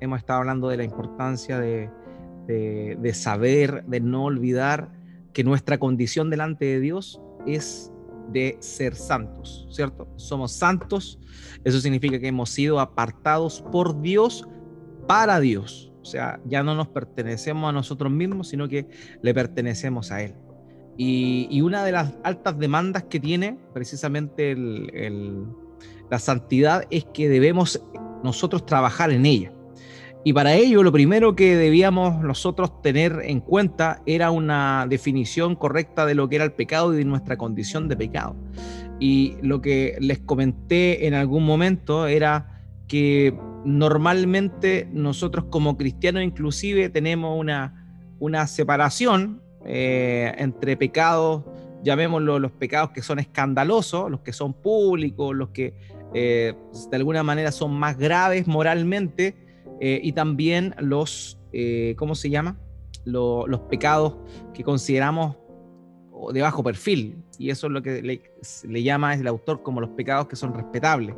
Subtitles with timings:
[0.00, 1.90] hemos estado hablando de la importancia de,
[3.14, 4.92] saber, de no olvidar
[5.32, 7.92] que nuestra condición delante de Dios es
[8.32, 10.08] de ser santos, ¿cierto?
[10.16, 11.18] Somos santos,
[11.64, 14.46] eso significa que hemos sido apartados por Dios
[15.06, 15.92] para Dios.
[16.02, 18.86] O sea, ya no nos pertenecemos a nosotros mismos, sino que
[19.22, 20.34] le pertenecemos a Él.
[20.96, 24.56] Y, una de las altas demandas que tiene precisamente
[26.10, 27.80] la santidad es que debemos
[28.22, 29.52] nosotros trabajar en ella.
[30.24, 36.06] Y para ello lo primero que debíamos nosotros tener en cuenta era una definición correcta
[36.06, 38.36] de lo que era el pecado y de nuestra condición de pecado.
[39.00, 46.88] Y lo que les comenté en algún momento era que normalmente nosotros como cristianos inclusive
[46.88, 51.44] tenemos una, una separación eh, entre pecados,
[51.84, 55.74] llamémoslo los pecados que son escandalosos, los que son públicos, los que
[56.14, 56.54] eh,
[56.90, 59.34] de alguna manera son más graves moralmente,
[59.80, 61.38] eh, y también los,
[61.96, 62.58] ¿cómo se llama?
[63.04, 64.16] los pecados
[64.52, 65.36] que consideramos
[66.32, 70.26] de bajo perfil, y eso es lo que le, llama el autor como los pecados
[70.26, 71.14] que son respetables,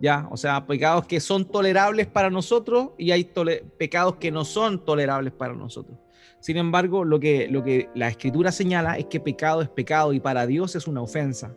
[0.00, 0.28] ¿ya?
[0.30, 3.30] O sea, pecados que son tolerables para nosotros y hay
[3.76, 5.98] pecados que no son tolerables para nosotros.
[6.38, 10.20] Sin embargo, lo que, lo que la escritura señala es que pecado es pecado y
[10.20, 11.56] para Dios es una ofensa.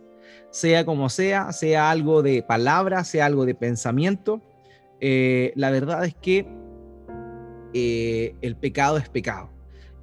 [0.50, 4.42] Sea como sea, sea algo de palabra, sea algo de pensamiento,
[5.00, 6.46] eh, la verdad es que
[7.72, 9.50] eh, el pecado es pecado.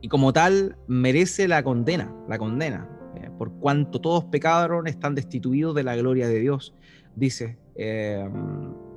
[0.01, 2.89] Y como tal, merece la condena, la condena.
[3.15, 6.73] Eh, por cuanto todos pecaron, están destituidos de la gloria de Dios,
[7.15, 7.57] dice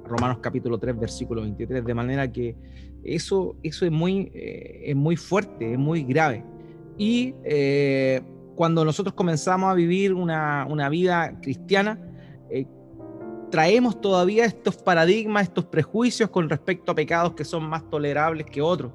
[0.05, 1.85] Romanos capítulo 3, versículo 23.
[1.85, 2.57] De manera que
[3.05, 6.45] eso, eso es, muy, es muy fuerte, es muy grave.
[6.97, 7.35] Y
[8.61, 11.99] cuando nosotros comenzamos a vivir una, una vida cristiana,
[12.51, 12.67] eh,
[13.51, 18.61] traemos todavía estos paradigmas, estos prejuicios con respecto a pecados que son más tolerables que
[18.61, 18.93] otros.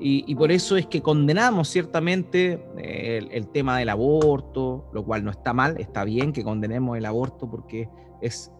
[0.00, 5.30] Y, por eso es que condenamos ciertamente el, el, tema del aborto, lo cual no
[5.30, 7.90] está mal, está bien que condenemos el aborto porque
[8.22, 8.50] es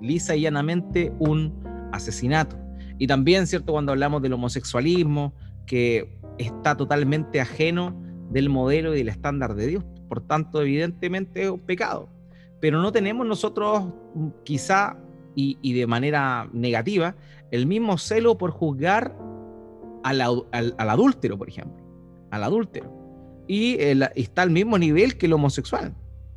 [0.00, 1.62] lisa y llanamente un
[1.92, 2.56] asesinato.
[2.98, 3.70] Y también, ¿cierto?
[3.70, 5.32] Cuando hablamos del homosexualismo,
[5.64, 9.84] que está totalmente ajeno del modelo y del estándar de Dios.
[10.08, 12.08] Por tanto, evidentemente es un pecado.
[12.60, 13.92] Pero no tenemos nosotros,
[14.44, 14.96] quizá,
[15.34, 17.16] y, de manera negativa,
[17.50, 19.16] el mismo celo por juzgar
[20.02, 20.20] al,
[20.78, 21.82] adúltero, por ejemplo.
[22.30, 22.92] Al adúltero.
[23.48, 23.76] Y
[24.14, 25.94] está al mismo nivel que el homosexual.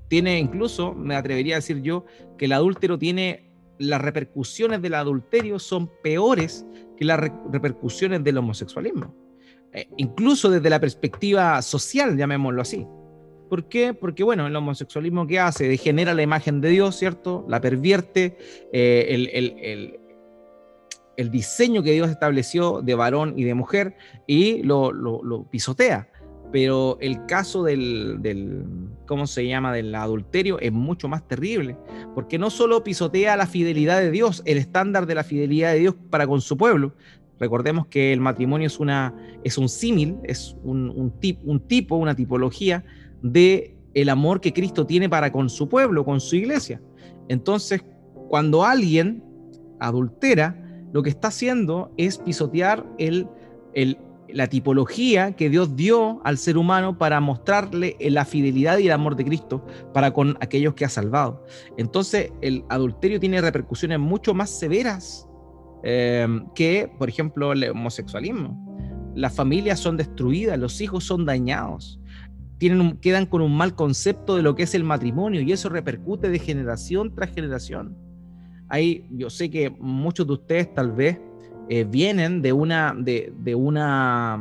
[0.07, 2.05] Tiene incluso, me atrevería a decir yo,
[2.37, 6.65] que el adúltero tiene las repercusiones del adulterio son peores
[6.97, 7.19] que las
[7.51, 9.13] repercusiones del homosexualismo.
[9.73, 12.87] Eh, incluso desde la perspectiva social, llamémoslo así.
[13.49, 13.93] ¿Por qué?
[13.93, 17.45] Porque, bueno, el homosexualismo que hace degenera la imagen de Dios, ¿cierto?
[17.47, 18.37] La pervierte,
[18.71, 19.99] eh, el,
[21.17, 23.95] el, diseño que Dios estableció de varón y de mujer
[24.27, 26.09] y lo, lo pisotea
[26.53, 28.19] pero el caso del,
[29.07, 31.75] ¿cómo se llama?, del adulterio es mucho más terrible,
[32.13, 35.95] porque no solo pisotea la fidelidad de Dios, el estándar de la fidelidad de Dios
[36.11, 36.93] para con su pueblo.
[37.39, 39.13] Recordemos que el matrimonio es, una,
[39.43, 42.83] es un símil, es un, un, tipo, una tipología
[43.21, 46.81] de el amor que Cristo tiene para con su pueblo, con su iglesia.
[47.27, 47.83] Entonces,
[48.29, 49.23] cuando alguien
[49.79, 50.59] adultera,
[50.91, 53.27] lo que está haciendo es pisotear el,
[53.73, 53.97] el,
[54.29, 59.15] la tipología que Dios dio al ser humano para mostrarle la fidelidad y el amor
[59.15, 61.45] de Cristo para con aquellos que ha salvado.
[61.77, 65.27] Entonces, el adulterio tiene repercusiones mucho más severas
[65.83, 68.59] eh, que, por ejemplo, el homosexualismo.
[69.15, 71.99] Las familias son destruidas, los hijos son dañados,
[72.57, 76.29] tienen quedan con un mal concepto de lo que es el matrimonio y eso repercute
[76.29, 77.97] de generación tras generación.
[78.69, 81.19] Ahí yo sé que muchos de ustedes tal vez
[81.69, 84.39] eh, vienen de una, de, una,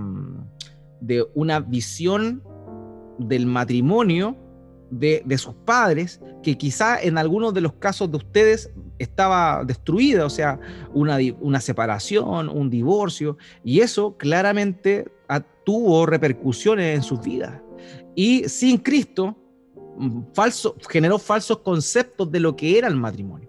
[1.01, 2.43] de una visión
[3.19, 4.37] del matrimonio
[4.93, 10.31] de, sus padres, que quizá en algunos de los casos de ustedes estaba destruida, o
[10.31, 10.61] sea,
[10.93, 15.07] una, una separación, un divorcio, y eso claramente
[15.65, 17.61] tuvo repercusiones en sus vidas.
[18.15, 19.37] Y sin Cristo,
[19.97, 23.49] mm, falso, generó falsos conceptos de lo que era el matrimonio.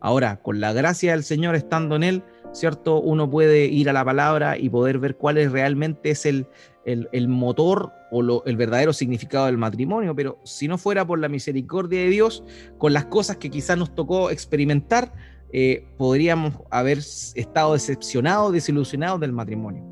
[0.00, 2.22] Ahora, con la gracia del Señor estando en él,
[2.52, 3.00] ¿cierto?
[3.00, 6.46] Uno puede ir a la palabra y poder ver cuál es realmente es el,
[6.84, 12.00] el, motor o el verdadero significado del matrimonio, pero si no fuera por la misericordia
[12.00, 12.44] de Dios,
[12.78, 15.12] con las cosas que quizás nos tocó experimentar,
[15.52, 19.84] eh, podríamos haber estado decepcionados, desilusionados del matrimonio.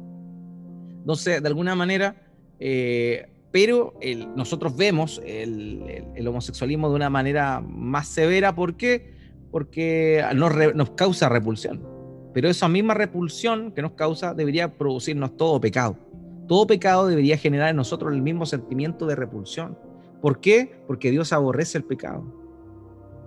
[1.15, 2.17] Sé, de alguna manera,
[2.59, 3.95] eh, pero
[4.35, 9.15] nosotros vemos el, homosexualismo de una manera más severa, ¿por qué?
[9.51, 10.25] Porque
[10.75, 11.87] nos causa repulsión
[12.33, 15.97] Pero esa misma repulsión que nos causa debería producirnos todo pecado.
[16.49, 19.79] Todo pecado debería generar en nosotros el mismo sentimiento de repulsión.
[20.21, 20.83] ¿Por qué?
[20.87, 22.25] Porque Dios aborrece el pecado.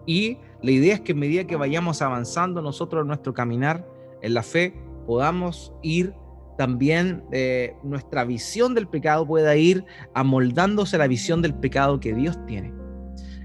[0.05, 3.87] Y la idea es que en medida que vayamos avanzando nosotros en nuestro caminar
[4.21, 4.73] en la fe,
[5.05, 6.13] podamos ir
[6.57, 9.83] también, eh, nuestra visión del pecado pueda ir
[10.13, 12.73] amoldándose a la visión del pecado que Dios tiene.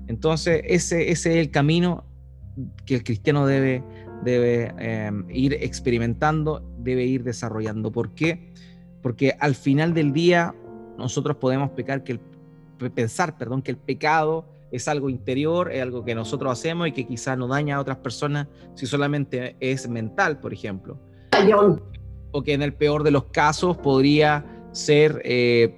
[0.07, 2.05] Entonces, ese, es el camino
[2.85, 3.83] que el cristiano debe,
[4.25, 7.91] debe em, ir experimentando, debe ir desarrollando.
[7.91, 8.53] ¿Por qué?
[9.03, 10.55] Porque al final del día
[10.99, 12.21] nosotros podemos pecar que el,
[12.91, 17.07] pensar perdón, que el pecado es algo interior, es algo que nosotros hacemos y que
[17.07, 20.99] quizás no daña a otras personas si solamente es mental, por ejemplo.
[22.33, 25.77] O que en el peor de los casos podría ser eh,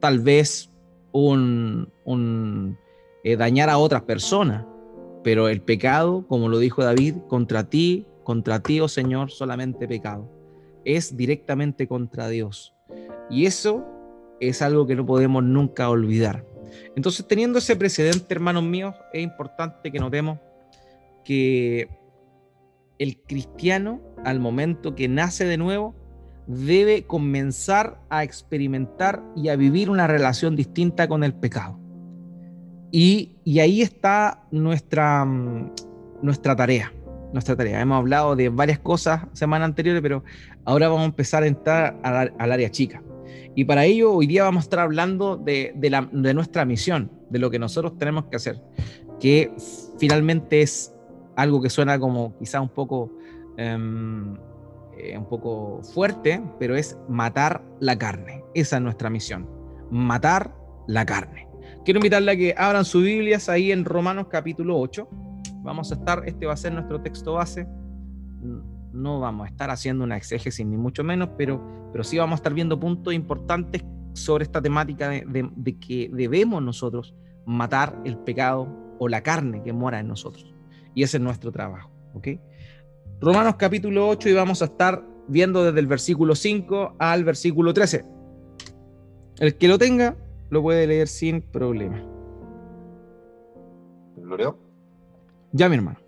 [0.00, 0.72] tal vez
[1.12, 1.88] un,
[3.22, 4.64] eh, dañar a otras personas.
[5.22, 10.28] Pero el pecado, como lo dijo David, contra ti, contra ti, oh Señor, solamente pecado.
[10.84, 12.74] Es directamente contra Dios.
[13.30, 13.86] Y eso
[14.40, 16.44] es algo que no podemos nunca olvidar.
[16.96, 20.38] Entonces, teniendo ese precedente, hermanos míos, es importante que notemos
[21.24, 21.88] que
[22.98, 25.94] el cristiano, al momento que nace de nuevo,
[26.46, 31.78] debe comenzar a experimentar y a vivir una relación distinta con el pecado.
[32.90, 35.72] Y, ahí está nuestra, mm,
[36.22, 36.92] nuestra tarea.
[37.32, 37.80] Nuestra tarea.
[37.80, 40.22] Hemos hablado de varias cosas semanas anteriores, pero
[40.64, 43.02] ahora vamos a empezar a entrar al, área chica.
[43.54, 47.50] Y para ello, hoy día vamos a estar hablando de, de, nuestra misión, de lo
[47.50, 48.62] que nosotros tenemos que hacer,
[49.20, 49.52] que
[49.98, 50.94] finalmente es
[51.36, 53.10] algo que suena como quizá un poco,
[53.56, 54.34] em,
[54.98, 58.44] eh, un poco fuerte, pero es matar la carne.
[58.54, 59.48] Esa es nuestra misión,
[59.90, 60.54] matar
[60.86, 61.48] la carne.
[61.84, 65.08] Quiero invitarle a que abran sus Biblias ahí en Romanos capítulo 8.
[65.62, 67.66] Vamos a estar, este va a ser nuestro texto base.
[68.92, 71.62] No vamos a estar haciendo una exégesis ni mucho menos, pero,
[71.92, 77.14] pero sí vamos a estar viendo puntos importantes sobre esta temática de, que debemos nosotros
[77.46, 78.68] matar el pecado
[78.98, 80.52] o la carne que mora en nosotros.
[80.94, 81.90] Y ese es nuestro trabajo.
[82.14, 82.28] ¿ok?
[83.20, 88.04] Romanos capítulo 8 y vamos a estar viendo desde el versículo 5 al versículo 13.
[89.38, 90.16] El que lo tenga,
[90.50, 92.04] lo puede leer sin problema.
[94.20, 94.58] ¿Lo leo?
[95.52, 95.98] Ya, mi hermano.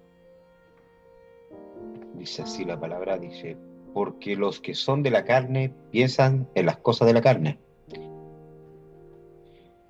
[2.14, 3.58] Dice así la palabra, dice,
[3.93, 7.58] porque los que son de la carne piensan en las cosas de la carne,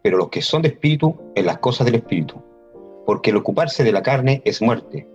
[0.02, 2.42] pero los que son de espíritu en las cosas del espíritu.
[3.06, 5.08] Porque el ocuparse de la carne es muerte,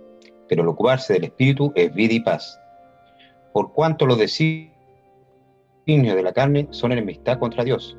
[0.48, 2.58] pero el ocuparse del espíritu es vida y paz.
[3.52, 4.72] Por cuanto los designios
[5.86, 7.96] de la carne son enemistad contra Dios,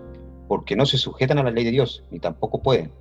[0.48, 2.92] porque no se sujetan a la ley de Dios, ni tampoco pueden.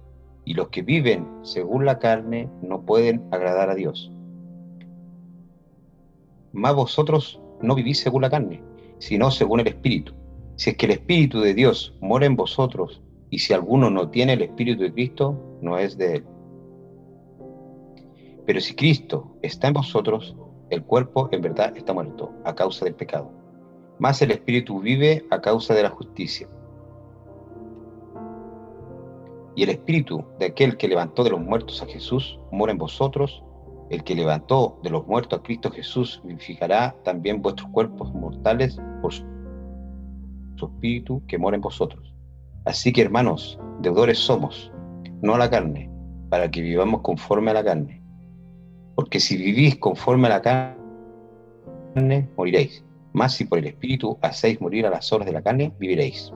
[0.50, 4.10] Y los que viven según la carne no pueden agradar a Dios.
[6.50, 8.60] Mas vosotros no vivís según la carne,
[8.98, 10.12] sino según el Espíritu.
[10.56, 13.00] Si es que el Espíritu de Dios mora en vosotros,
[13.30, 16.24] y si alguno no tiene el Espíritu de Cristo, no es de él.
[18.44, 20.34] Pero si Cristo está en vosotros,
[20.68, 23.30] el cuerpo en verdad está muerto a causa del pecado,
[24.00, 26.48] mas el Espíritu vive a causa de la justicia
[29.56, 33.42] y el espíritu de aquel que levantó de los muertos a Jesús mora en vosotros.
[33.90, 39.12] El que levantó de los muertos a Cristo Jesús vivificará también vuestros cuerpos mortales por
[39.12, 39.24] su
[40.60, 42.14] espíritu que mora en vosotros.
[42.64, 44.70] Así que hermanos, deudores somos,
[45.22, 45.90] no a la carne,
[46.28, 48.00] para que vivamos conforme a la carne.
[48.94, 52.84] Porque si vivís conforme a la carne, moriréis.
[53.12, 56.32] Más si por el espíritu hacéis morir a las obras de la carne, viviréis.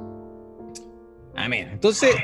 [1.37, 1.69] Amén.
[1.71, 2.17] Entonces,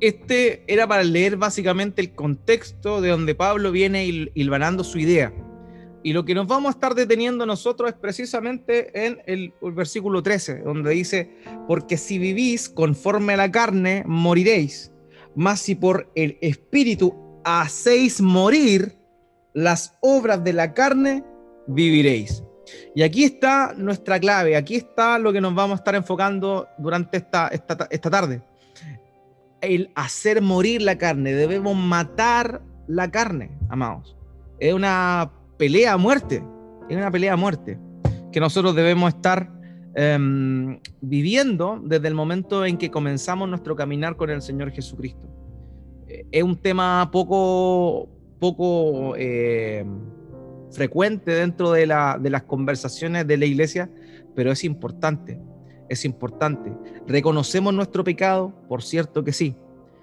[0.00, 5.32] este era para leer básicamente el contexto de donde Pablo viene hilvanando su idea.
[6.02, 10.58] Y lo que nos vamos a estar deteniendo nosotros es precisamente en el, versículo 13,
[10.58, 11.30] donde dice,
[11.66, 14.92] porque si vivís conforme a la carne, moriréis,
[15.34, 18.98] mas si por el Espíritu hacéis morir
[19.54, 21.24] las obras de la carne,
[21.66, 22.44] viviréis.
[22.94, 27.16] Y aquí está nuestra clave, aquí está lo que nos vamos a estar enfocando durante
[27.16, 28.42] esta, esta, esta tarde
[29.64, 34.16] el hacer morir la carne, debemos matar la carne, amados.
[34.58, 36.42] Es una pelea a muerte,
[36.88, 37.78] es una pelea a muerte
[38.32, 39.50] que nosotros debemos estar
[39.94, 45.28] em, viviendo desde el momento en que comenzamos nuestro caminar con el Señor Jesucristo.
[46.08, 48.08] Eh, es un tema poco,
[48.40, 49.86] poco em,
[50.72, 51.86] frecuente dentro de,
[52.20, 53.88] de las conversaciones de la iglesia,
[54.34, 55.38] pero es importante
[55.88, 56.72] es importante.
[57.06, 58.52] ¿Reconocemos nuestro pecado?
[58.68, 59.56] Por cierto que sí.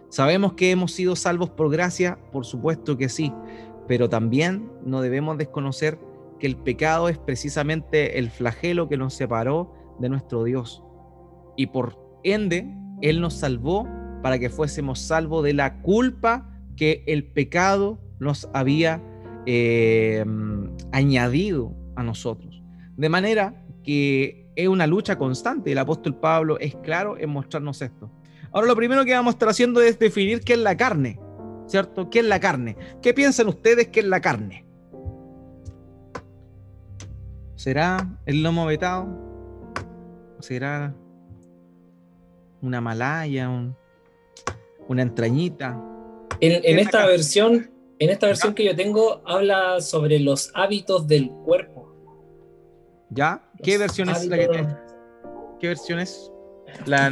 [0.09, 2.19] ¿Sabemos que hemos sido salvos por gracia?
[2.31, 3.33] Por supuesto que sí.
[3.87, 5.97] Pero también no debemos desconocer
[6.39, 10.83] que el pecado es precisamente el flagelo que nos separó de nuestro Dios.
[11.55, 12.67] Y por ende,
[13.01, 13.87] Él nos salvó
[14.21, 19.01] para que fuésemos salvos de la culpa que el pecado nos había
[19.45, 20.25] eh,
[20.91, 22.61] añadido a nosotros.
[22.97, 25.71] De manera que es una lucha constante.
[25.71, 28.11] El apóstol Pablo es claro en mostrarnos esto.
[28.51, 31.19] Ahora lo primero que vamos a estar haciendo es definir qué es la carne,
[31.67, 32.09] ¿cierto?
[32.09, 32.75] ¿Qué es la carne?
[33.01, 34.65] ¿Qué piensan ustedes que es la carne?
[37.55, 39.07] ¿Será el lomo vetado?
[40.39, 40.93] ¿Será
[42.61, 43.49] una malaya,
[44.87, 45.79] una entrañita?
[46.41, 51.95] En, esta versión, en esta versión que yo tengo, habla sobre los hábitos del cuerpo.
[53.11, 53.47] ¿Ya?
[53.63, 54.67] ¿Qué versión es la que
[55.59, 56.31] ¿Qué versión es?
[56.85, 57.09] La,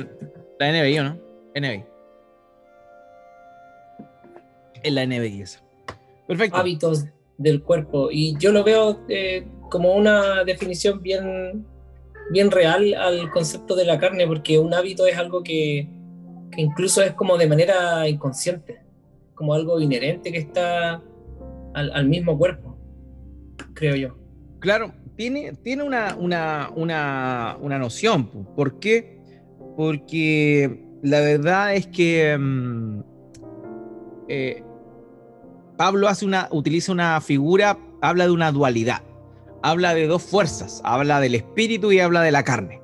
[0.59, 1.19] la NBI, ¿o no?
[1.55, 1.85] NBI.
[4.83, 5.61] Es la NBI esa.
[6.27, 6.57] Perfecto.
[6.57, 7.05] Hábitos
[7.37, 8.09] del cuerpo.
[8.11, 11.65] Y yo lo veo eh, como una definición bien,
[12.31, 15.87] bien real al concepto de la carne, porque un hábito es algo que,
[16.51, 18.89] que incluso es como de manera inconsciente
[19.39, 21.01] como algo inherente que está
[21.73, 22.77] al, mismo cuerpo,
[23.73, 24.17] creo yo.
[24.59, 26.69] Claro, tiene, tiene una, una,
[27.59, 28.27] una, noción.
[28.55, 29.19] ¿Por qué?
[29.75, 33.01] Porque la verdad es que mm,
[34.29, 34.63] eh,
[35.75, 39.03] Pablo hace una, utiliza una figura, habla de una dualidad,
[39.61, 42.81] habla de dos fuerzas, habla del espíritu y habla de la carne.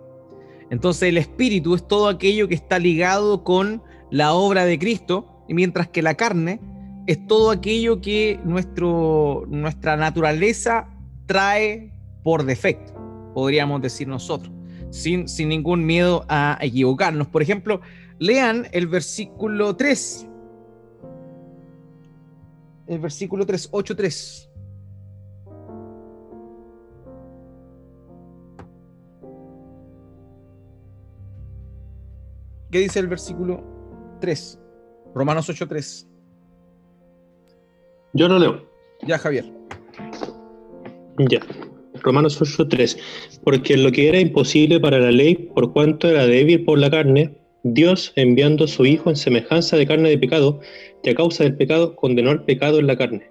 [0.70, 5.88] Entonces el espíritu es todo aquello que está ligado con la obra de Cristo mientras
[5.88, 6.60] que la carne
[7.08, 10.90] es todo aquello que nuestro, nuestra naturaleza
[11.28, 11.95] trae
[12.26, 12.92] por defecto,
[13.36, 14.52] podríamos decir nosotros,
[14.90, 17.28] sin, sin ningún miedo a equivocarnos.
[17.28, 17.82] Por ejemplo,
[18.18, 20.28] lean el versículo 3.
[22.88, 24.50] El versículo 3, 8, 3.
[32.72, 33.64] ¿Qué dice el versículo
[34.20, 34.60] 3?
[35.14, 36.08] Romanos 8.3.
[38.14, 38.68] Yo lo leo.
[39.04, 39.46] Ya, Javier.
[41.30, 41.40] Ya.
[42.06, 42.98] Romanos 8.3.
[43.44, 47.38] Porque lo que era imposible para la ley, por cuanto era débil por la carne,
[47.64, 50.62] Dios, enviando a su Hijo en semejanza de carne de pecado,
[51.04, 53.30] que a causa del pecado condenó al pecado en la carne.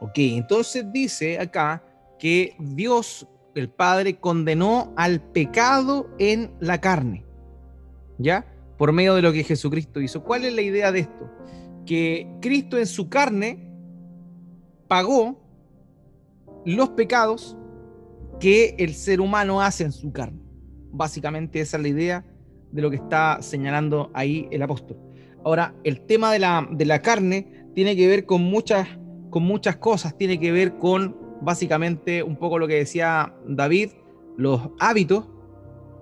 [0.00, 1.82] Ok, entonces dice acá
[2.18, 7.24] que Dios, el Padre, condenó al pecado en la carne.
[8.18, 8.46] ¿Ya?
[8.76, 10.22] por medio de lo que Jesucristo hizo.
[10.22, 11.30] ¿Cuál es la idea de esto?
[11.86, 13.68] Que Cristo en su carne
[14.88, 15.40] pagó
[16.66, 17.56] los pecados
[18.40, 20.40] que el ser humano hace en su carne.
[20.90, 22.24] Básicamente esa es la idea
[22.72, 24.98] de lo que está señalando ahí el apóstol.
[25.44, 28.88] Ahora, el tema de la, de la carne tiene que ver con muchas,
[29.30, 33.90] con muchas cosas, tiene que ver con básicamente un poco lo que decía David,
[34.36, 35.28] los hábitos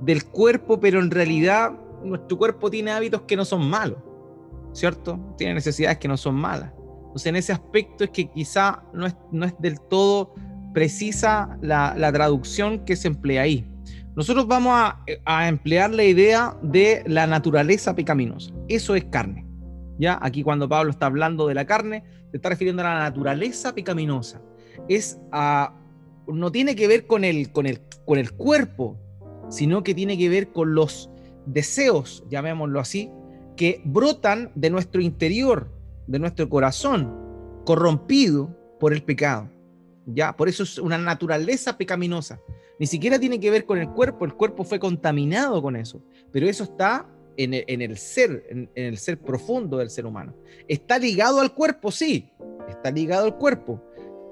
[0.01, 3.99] del cuerpo, pero en realidad nuestro cuerpo tiene hábitos que no son malos,
[4.73, 5.19] ¿cierto?
[5.37, 6.73] Tiene necesidades que no son malas.
[7.07, 10.35] Entonces, en ese aspecto es que quizá no es, no es del todo
[10.75, 13.65] precisa la, traducción que se emplea ahí.
[14.15, 18.53] Nosotros vamos a, a, emplear la idea de la naturaleza pecaminosa.
[18.69, 19.47] Eso es carne.
[19.99, 20.19] ¿ya?
[20.21, 24.43] Aquí cuando Pablo está hablando de la carne, se está refiriendo a la naturaleza pecaminosa.
[24.89, 25.75] Es a,
[26.27, 28.99] no tiene que ver con el, con, el, con el cuerpo,
[29.49, 31.11] sino que tiene que ver con los
[31.47, 33.11] deseos, llamémoslo así,
[33.57, 35.71] que brotan de nuestro interior,
[36.07, 37.13] de nuestro corazón,
[37.65, 39.49] corrompido por el pecado.
[40.07, 42.41] Ya, por eso es una naturaleza pecaminosa.
[42.79, 46.49] Ni siquiera tiene que ver con el cuerpo, el cuerpo fue contaminado con eso, pero
[46.49, 50.35] eso está en el, ser, en, el ser profundo del ser humano.
[50.69, 51.91] ¿Está ligado al cuerpo?
[51.91, 52.31] Sí,
[52.69, 53.83] está ligado al cuerpo.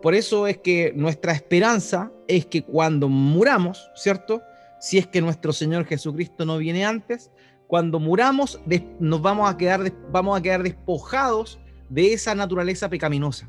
[0.03, 4.43] Por eso es que nuestra esperanza es que cuando muramos, ¿cierto?
[4.83, 7.31] si es que nuestro Señor Jesucristo no viene antes,
[7.69, 8.61] cuando muramos
[8.99, 13.49] nos vamos a quedar, vamos a quedar despojados de esa naturaleza pecaminosa.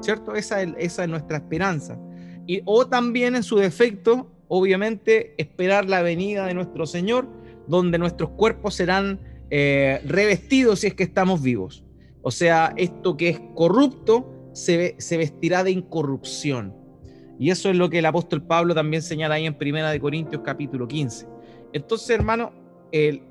[0.00, 0.34] ¿Cierto?
[0.34, 1.98] Esa es, nuestra esperanza.
[2.46, 7.28] Y, o también en su defecto, obviamente, esperar la venida de nuestro Señor,
[7.66, 11.84] donde nuestros cuerpos serán eh, revestidos si es que estamos vivos.
[12.22, 16.74] O sea, esto que es corrupto se, se vestirá de incorrupción.
[17.38, 20.42] Y eso es lo que el apóstol Pablo también señala ahí en Primera de Corintios
[20.44, 21.26] capítulo 15.
[21.72, 22.52] Entonces, hermano,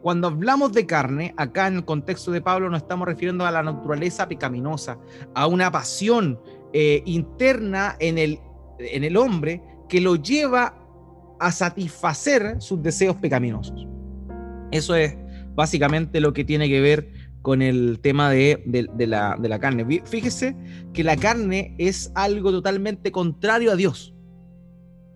[0.02, 3.62] cuando hablamos de carne, acá en el contexto de Pablo nos estamos refiriendo a la
[3.62, 4.98] naturaleza pecaminosa,
[5.36, 6.40] a una pasión
[6.74, 8.40] eh, interna en el,
[8.80, 10.76] en el hombre que lo lleva
[11.40, 13.88] a satisfacer sus deseos pecaminosos.
[14.72, 15.18] Eso es
[15.56, 17.12] básicamente lo que tiene que ver
[17.42, 20.02] con el tema de, de, la, de la carne.
[20.06, 20.56] Fíjese
[20.94, 24.14] que la carne es algo totalmente contrario a Dios.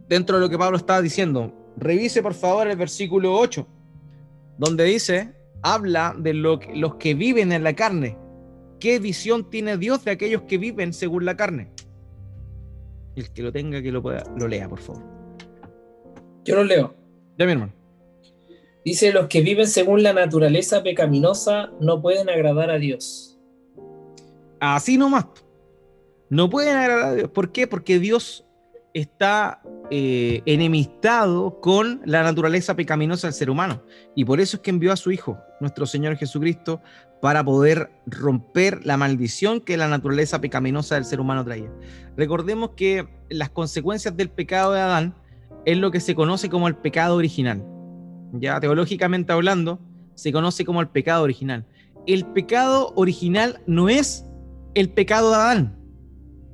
[0.07, 3.67] Dentro de lo que Pablo estaba diciendo, revise por favor el versículo 8,
[4.57, 8.17] donde dice, habla de lo, los que viven en la carne.
[8.83, 11.71] ¿Qué visión tiene Dios de aquellos que viven según la carne?
[13.15, 15.01] El que lo tenga, que lo, pueda, lo lea, por favor.
[16.43, 16.93] Yo lo leo.
[17.37, 17.71] Ya, mi hermano.
[18.83, 23.39] Dice, los que viven según la naturaleza pecaminosa no pueden agradar a Dios.
[24.59, 25.27] Así nomás.
[26.29, 27.29] No pueden agradar a Dios.
[27.29, 27.67] ¿Por qué?
[27.67, 28.45] Porque Dios
[28.93, 29.61] está
[29.91, 33.81] eh, enemistado con la naturaleza pecaminosa del ser humano.
[34.13, 36.81] Y por eso es que envió a su Hijo, nuestro Señor Jesucristo,
[37.23, 41.71] para poder romper la maldición que la naturaleza pecaminosa del ser humano traía.
[42.17, 45.15] Recordemos que las consecuencias del pecado de Adán
[45.63, 47.65] es lo que se conoce como el pecado original.
[48.33, 49.79] Ya teológicamente hablando,
[50.15, 51.65] se conoce como el pecado original.
[52.07, 54.25] El pecado original no es
[54.73, 55.79] el pecado de Adán.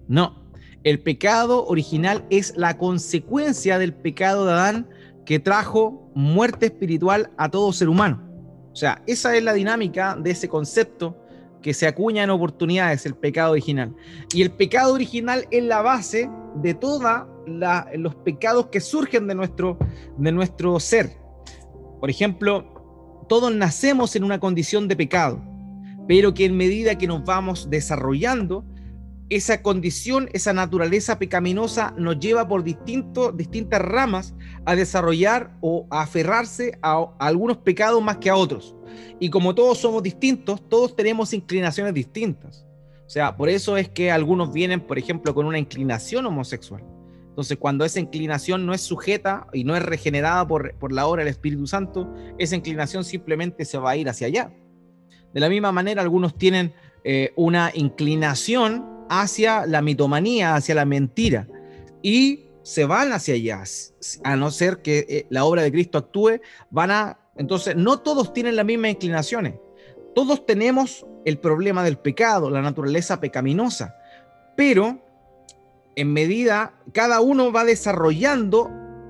[0.08, 0.52] No,
[0.84, 4.88] el pecado original es la consecuencia del pecado de Adán
[5.26, 8.29] que trajo muerte espiritual a todo ser humano.
[8.72, 11.18] O sea, esa es la dinámica de ese concepto
[11.62, 13.94] que se acuña en oportunidades, el pecado original.
[14.34, 17.04] Y el pecado original es la base de todos
[17.96, 19.78] los pecados que surgen de nuestro,
[20.18, 21.18] de nuestro ser.
[22.00, 25.42] Por ejemplo, todos nacemos en una condición de pecado,
[26.08, 28.64] pero que en medida que nos vamos desarrollando,
[29.30, 34.34] esa condición, esa naturaleza pecaminosa nos lleva por distintas ramas
[34.66, 38.76] a desarrollar o a aferrarse a, a, algunos pecados más que a otros.
[39.20, 42.66] Y como todos somos distintos, todos tenemos inclinaciones distintas.
[43.06, 46.84] O sea, por eso es que algunos vienen, por ejemplo, con una inclinación homosexual.
[47.30, 51.24] Entonces, cuando esa inclinación no es sujeta y no es regenerada por, por la obra
[51.24, 54.52] del Espíritu Santo, esa inclinación simplemente se va a ir hacia allá.
[55.34, 61.48] De la misma manera, algunos tienen eh, una inclinación hacia la mitomanía, hacia la mentira.
[62.02, 63.64] Y se van hacia allá,
[64.24, 67.20] a no ser que eh, la obra de Cristo actúe, van a...
[67.36, 69.56] Entonces, no todos tienen las mismas inclinaciones.
[70.14, 73.96] Todos tenemos el problema del pecado, la naturaleza pecaminosa,
[74.56, 75.00] pero
[75.96, 78.70] en medida, cada uno va desarrollando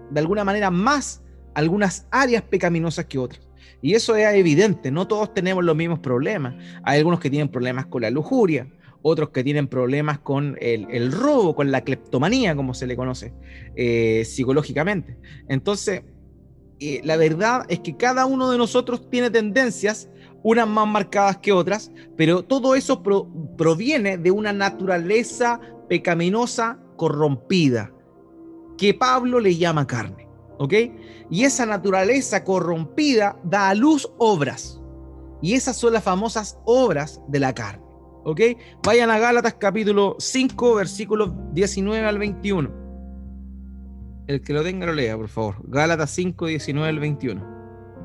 [0.09, 1.21] de alguna manera más
[1.53, 3.41] algunas áreas pecaminosas que otras.
[3.81, 6.55] Y eso es evidente, no todos tenemos los mismos problemas.
[6.83, 8.67] Hay algunos que tienen problemas con la lujuria,
[9.01, 13.33] otros que tienen problemas con el, robo, con la cleptomanía, como se le conoce
[13.75, 15.17] eh, psicológicamente.
[15.47, 16.03] Entonces,
[16.79, 20.09] eh, la verdad es que cada uno de nosotros tiene tendencias,
[20.43, 23.03] unas más marcadas que otras, pero todo eso
[23.57, 25.59] proviene de una naturaleza
[25.89, 27.91] pecaminosa corrompida,
[28.77, 30.27] que Pablo le llama carne.
[30.57, 30.73] ¿Ok?
[31.29, 34.81] Y esa naturaleza corrompida da a luz obras.
[35.41, 37.88] Y esas son las famosas obras de la carne.
[38.29, 38.41] ¿Ok?
[38.85, 42.69] Vayan a Gálatas capítulo 5, versículos 19 al 21.
[44.27, 45.55] El que lo tenga lo lea, por favor.
[45.63, 47.59] Gálatas 5, 19 al 21.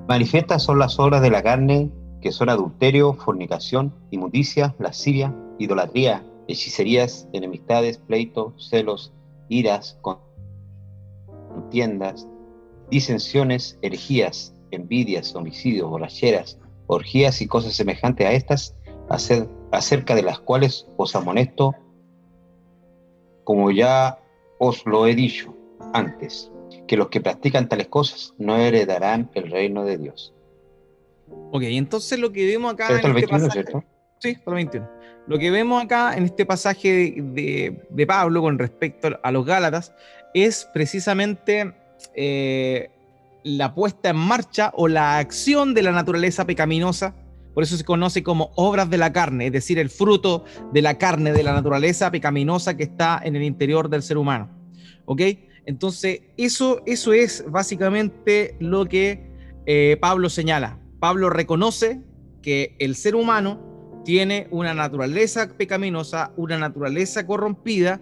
[0.08, 7.28] Manifiestas son las obras de la carne, que son adulterio, fornicación, inmundicia, lascivia, idolatría, hechicerías,
[7.34, 9.12] enemistades, pleitos, celos,
[9.50, 9.98] iras,
[11.52, 12.26] contiendas,
[12.90, 18.74] disensiones, herejías, envidias, homicidios, borracheras, orgías y cosas semejantes a estas,
[19.74, 21.74] acerca de las cuales os amonesto,
[23.44, 24.18] como ya
[24.58, 25.54] os lo he dicho
[25.92, 26.50] antes,
[26.86, 30.34] que los que practican tales cosas no heredarán el reino de Dios.
[31.52, 32.88] Ok, entonces lo que vemos acá...
[33.00, 33.64] en este pasaje,
[34.18, 34.88] Sí, hasta el 21.
[35.26, 39.92] Lo que vemos acá en este pasaje de, Pablo con respecto a los Gálatas
[40.34, 41.74] es precisamente
[42.14, 42.90] eh,
[43.42, 47.14] la puesta en marcha o la acción de la naturaleza pecaminosa
[47.54, 50.98] por eso se conoce como obras de la carne, es decir, el fruto de la
[50.98, 54.50] carne, de la naturaleza pecaminosa que está en el interior del ser humano.
[55.06, 55.20] ¿Ok?
[55.64, 59.30] Entonces, eso, eso es básicamente lo que
[59.66, 60.78] eh, Pablo señala.
[60.98, 62.02] Pablo reconoce
[62.42, 68.00] que el ser humano tiene una naturaleza pecaminosa, una naturaleza corrompida,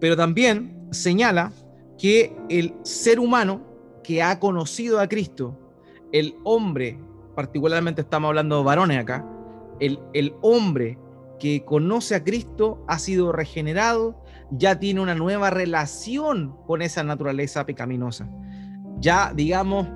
[0.00, 1.52] pero también señala
[1.98, 3.62] que el ser humano
[4.02, 5.58] que ha conocido a Cristo,
[6.12, 6.98] el hombre
[7.34, 9.26] particularmente estamos hablando de varones acá,
[9.80, 10.98] el, hombre
[11.38, 17.66] que conoce a Cristo ha sido regenerado, ya tiene una nueva relación con esa naturaleza
[17.66, 18.28] pecaminosa.
[19.00, 19.88] Ya, digamos,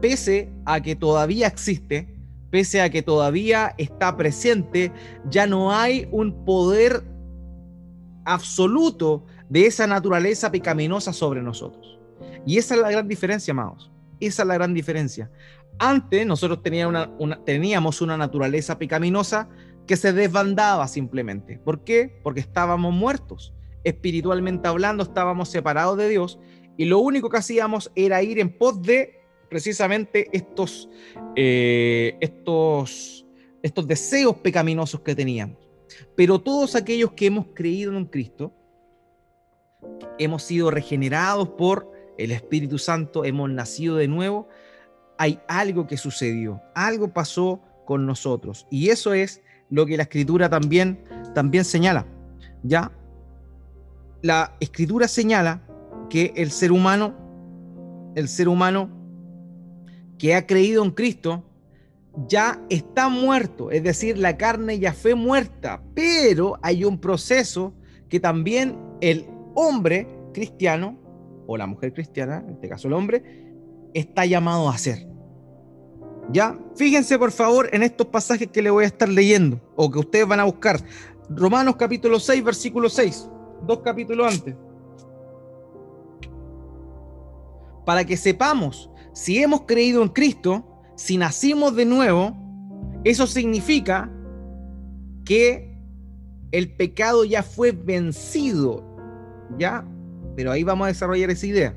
[0.00, 2.14] pese a que todavía existe,
[2.50, 4.92] pese a que todavía está presente,
[5.28, 7.02] ya no hay un poder
[8.24, 11.98] absoluto de esa naturaleza pecaminosa sobre nosotros.
[12.46, 13.90] Y esa es la gran diferencia, amados.
[14.20, 15.30] Esa es la gran diferencia.
[15.78, 19.48] Antes nosotros teníamos una naturaleza pecaminosa
[19.86, 21.58] que se desbandaba simplemente.
[21.58, 22.20] ¿Por qué?
[22.22, 23.52] Porque estábamos muertos.
[23.82, 26.38] Espiritualmente hablando, estábamos separados de Dios
[26.76, 30.88] y lo único que hacíamos era ir en pos de precisamente estos,
[31.36, 33.26] eh, estos,
[33.62, 35.58] estos deseos pecaminosos que teníamos.
[36.16, 38.52] Pero todos aquellos que hemos creído en Cristo,
[40.18, 44.48] hemos sido regenerados por el Espíritu Santo, hemos nacido de nuevo,
[45.18, 48.66] hay algo que sucedió, algo pasó con nosotros.
[48.70, 52.06] Y eso es lo que la escritura también, también señala.
[52.62, 52.92] ¿Ya?
[54.22, 55.62] La escritura señala
[56.08, 57.14] que el ser humano,
[58.14, 58.90] el ser humano
[60.18, 61.44] que ha creído en Cristo,
[62.28, 67.74] ya está muerto, es decir, la carne ya fue muerta, pero hay un proceso
[68.08, 70.96] que también el hombre cristiano,
[71.46, 73.22] o la mujer cristiana, en este caso el hombre,
[73.94, 75.06] está llamado a hacer.
[76.32, 76.58] ¿Ya?
[76.76, 80.26] Fíjense por favor en estos pasajes que le voy a estar leyendo o que ustedes
[80.26, 80.80] van a buscar.
[81.28, 83.28] Romanos capítulo 6, versículo 6,
[83.66, 84.54] dos capítulos antes.
[87.84, 90.64] Para que sepamos si hemos creído en Cristo,
[90.96, 92.36] si nacimos de nuevo,
[93.04, 94.10] eso significa
[95.24, 95.78] que
[96.50, 98.82] el pecado ya fue vencido.
[99.58, 99.86] ¿Ya?
[100.36, 101.74] Pero ahí vamos a desarrollar esa idea.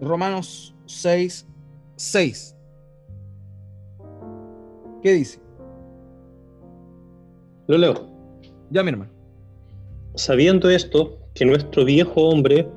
[0.00, 1.46] Romanos 6,
[1.96, 2.56] 6.
[5.02, 5.38] ¿Qué dice?
[7.66, 8.08] Lo leo.
[8.70, 9.10] Ya, mi hermano.
[10.14, 12.68] Sabiendo esto, que nuestro viejo hombre,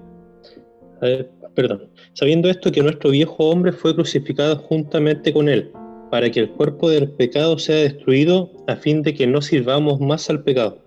[1.53, 5.71] perdón, sabiendo esto que nuestro viejo hombre fue crucificado juntamente con él,
[6.09, 10.29] para que el cuerpo del pecado sea destruido, a fin de que no sirvamos más
[10.29, 10.81] al pecado.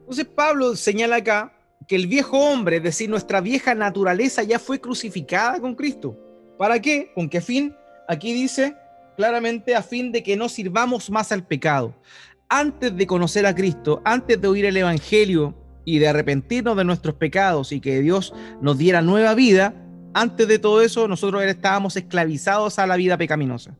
[0.00, 1.52] Entonces Pablo señala acá
[1.86, 6.16] que el viejo hombre, es decir, nuestra vieja naturaleza ya fue crucificada con Cristo.
[6.58, 7.12] ¿Para qué?
[7.14, 7.74] ¿Con qué fin?
[8.08, 8.74] Aquí dice
[9.16, 11.94] claramente a fin de que no sirvamos más al pecado.
[12.48, 17.16] Antes de conocer a Cristo, antes de oír el Evangelio y de arrepentirnos de nuestros
[17.16, 19.74] pecados y que Dios nos diera nueva vida,
[20.14, 23.76] antes de todo eso nosotros estábamos esclavizados a la vida pecaminosa.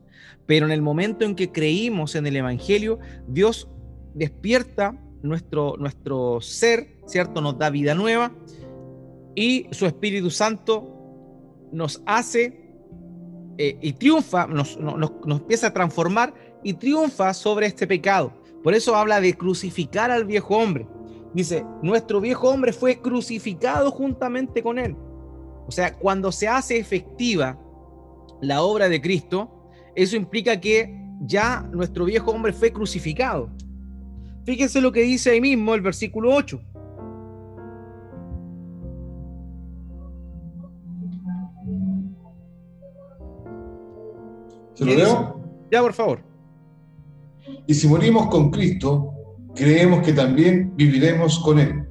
[0.46, 3.68] Pero en el momento en que creímos en el Evangelio, Dios
[4.14, 7.40] despierta nuestro, nuestro ser, ¿cierto?
[7.40, 8.32] Nos da vida nueva
[9.34, 10.94] y su Espíritu Santo
[11.70, 12.68] nos hace
[13.58, 18.32] eh, y triunfa, nos, nos, nos empieza a transformar y triunfa sobre este pecado.
[18.62, 20.86] Por eso habla de crucificar al viejo hombre.
[21.34, 24.96] Dice, nuestro viejo hombre fue crucificado juntamente con él.
[25.68, 27.60] O sea, cuando se hace efectiva
[28.40, 33.50] la obra de Cristo, eso implica que ya nuestro viejo hombre fue crucificado.
[34.44, 36.58] Fíjense lo que dice ahí mismo el versículo 8.
[44.72, 45.40] ¿Se lo leo?
[45.70, 46.22] Ya, por favor.
[47.66, 49.12] Y si morimos con Cristo,
[49.54, 51.86] creemos que también viviremos con Él.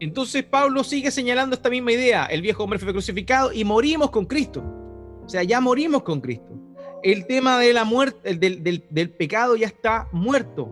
[0.00, 2.26] Entonces Pablo sigue señalando esta misma idea.
[2.26, 4.62] El viejo hombre fue crucificado y morimos con Cristo.
[5.24, 6.54] O sea, ya morimos con Cristo.
[7.02, 10.70] El tema de la muerte, del, pecado ya está muerto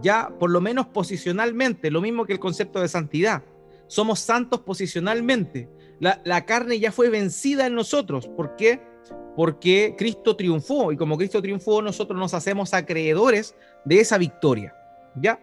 [0.00, 3.42] ya por lo menos posicionalmente, lo mismo que el concepto de santidad.
[3.86, 5.68] Somos santos posicionalmente.
[6.00, 8.26] La, carne ya fue vencida en nosotros.
[8.26, 8.80] ¿Por qué?
[9.36, 13.54] Porque Cristo triunfó y como Cristo triunfó, nosotros nos hacemos acreedores
[13.84, 14.74] de esa victoria.
[15.14, 15.38] ¿Ya?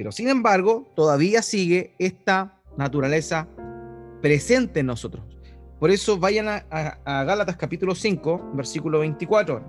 [0.00, 3.46] Pero sin embargo, todavía sigue esta naturaleza
[4.22, 5.22] presente en nosotros.
[5.78, 6.64] Por eso vayan a,
[7.04, 9.62] a Gálatas capítulo 5, versículo 24.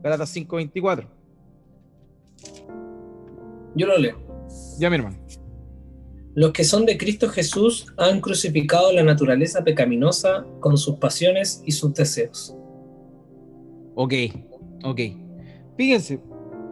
[0.00, 1.10] Gálatas 5, 24.
[3.74, 4.46] Yo lo leo.
[4.78, 5.18] Ya, mi hermano.
[6.36, 11.72] Los que son de Cristo Jesús han crucificado la naturaleza pecaminosa con sus pasiones y
[11.72, 12.54] sus deseos.
[13.96, 14.14] Ok,
[14.84, 15.00] ok.
[15.76, 16.20] Fíjense,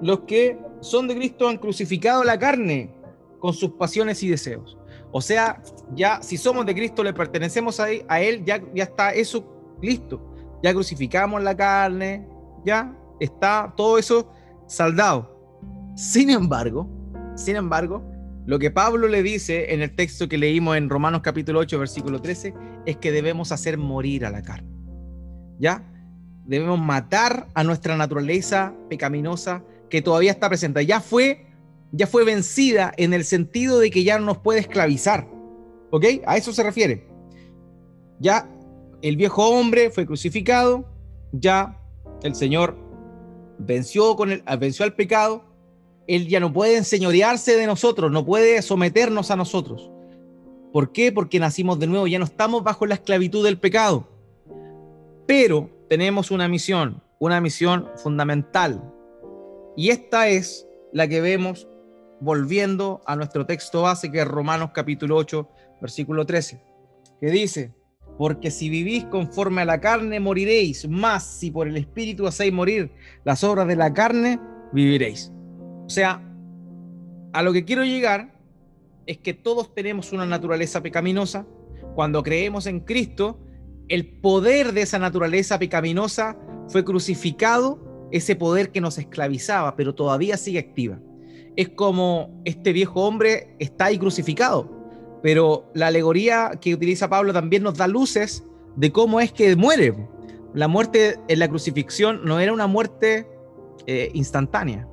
[0.01, 2.95] los que son de Cristo han crucificado la carne
[3.39, 4.77] con sus pasiones y deseos.
[5.13, 5.63] O sea,
[5.95, 10.21] ya si somos de Cristo, le pertenecemos a Él, ya, ya está eso listo.
[10.63, 12.27] Ya crucificamos la carne,
[12.65, 14.31] ya está todo eso
[14.67, 15.37] saldado.
[15.97, 16.89] Sin embargo,
[17.35, 18.05] sin embargo,
[18.47, 22.21] lo que Pablo le dice en el texto que leímos en Romanos capítulo 8, versículo
[22.21, 22.55] 13,
[22.87, 24.71] es que debemos hacer morir a la carne.
[25.59, 25.85] ¿Ya?
[26.47, 30.87] Debemos matar a nuestra naturaleza pecaminosa que todavía está presente.
[30.87, 31.47] Ya fue,
[31.93, 35.29] ya fue vencida en el sentido de que ya no nos puede esclavizar.
[35.91, 36.05] ¿Ok?
[36.27, 37.07] A eso se refiere.
[38.21, 38.49] Ya
[39.03, 40.85] el viejo hombre fue crucificado,
[41.33, 41.79] ya
[42.23, 42.77] el Señor
[43.59, 45.45] venció, con el, venció al pecado,
[46.07, 49.91] Él ya no puede enseñorearse de nosotros, no puede someternos a nosotros.
[50.73, 51.13] ¿Por qué?
[51.13, 54.09] Porque nacimos de nuevo, ya no estamos bajo la esclavitud del pecado.
[55.27, 58.95] Pero tenemos una misión, una misión fundamental.
[59.77, 61.69] Y esta es la que vemos
[62.21, 65.49] volviendo a nuestro texto base, que es Romanos capítulo 8,
[65.81, 66.63] versículo 13,
[67.21, 67.75] que dice,
[68.19, 72.93] porque si vivís conforme a la carne, moriréis, más si por el Espíritu hacéis morir
[73.25, 74.39] las obras de la carne,
[74.73, 75.33] viviréis.
[75.87, 76.23] O sea,
[77.33, 78.39] a lo que quiero llegar
[79.07, 81.47] es que todos tenemos una naturaleza pecaminosa.
[81.95, 83.41] Cuando creemos en Cristo,
[83.89, 86.37] el poder de esa naturaleza pecaminosa
[86.69, 90.99] fue crucificado, ese poder que nos esclavizaba, pero todavía sigue activa.
[91.57, 94.71] Es como este viejo hombre está ahí crucificado,
[95.23, 98.45] pero la alegoría que utiliza Pablo también nos da luces
[98.77, 99.95] de cómo es que muere.
[100.55, 103.27] La muerte en la crucifixión no era una muerte
[103.87, 104.89] eh, instantánea,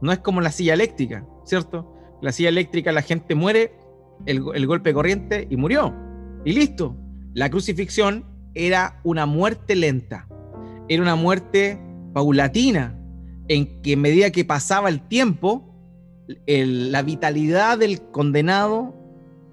[0.00, 1.94] no es como la silla eléctrica, ¿cierto?
[2.20, 3.74] La silla eléctrica la gente muere,
[4.26, 5.94] el, el golpe corriente y murió,
[6.44, 6.96] y listo.
[7.34, 10.28] La crucifixión era una muerte lenta,
[10.88, 11.80] era una muerte
[12.12, 12.98] paulatina,
[13.48, 15.74] en que a medida que pasaba el tiempo,
[16.46, 18.94] la vitalidad del condenado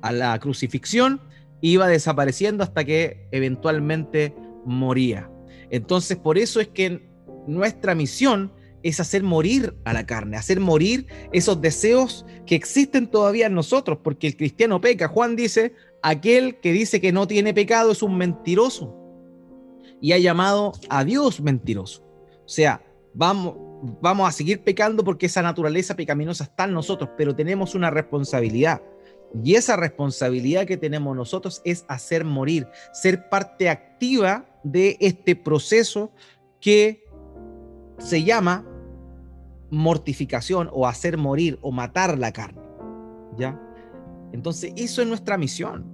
[0.01, 1.21] a la crucifixión
[1.61, 4.33] iba desapareciendo hasta que eventualmente
[4.65, 5.29] moría.
[5.69, 7.09] Entonces, por eso es que
[7.47, 13.47] nuestra misión es hacer morir a la carne, hacer morir esos deseos que existen todavía
[13.47, 15.07] en nosotros, porque el cristiano peca.
[15.07, 18.95] Juan dice, aquel que dice que no tiene pecado es un mentiroso
[20.01, 22.08] y ha llamado a Dios mentiroso.
[22.49, 22.81] O sea,
[23.13, 23.53] vamos,
[24.01, 28.81] vamos a seguir pecando porque esa naturaleza pecaminosa está en nosotros, pero tenemos una responsabilidad.
[29.43, 36.11] Y esa responsabilidad que tenemos nosotros es hacer morir, ser parte activa de este proceso
[36.59, 37.05] que
[37.99, 38.65] se llama
[39.69, 42.63] mortificación o hacer morir o matar la carne.
[43.37, 43.61] ¿Ya?
[44.33, 45.85] Entonces, eso es nuestra misión.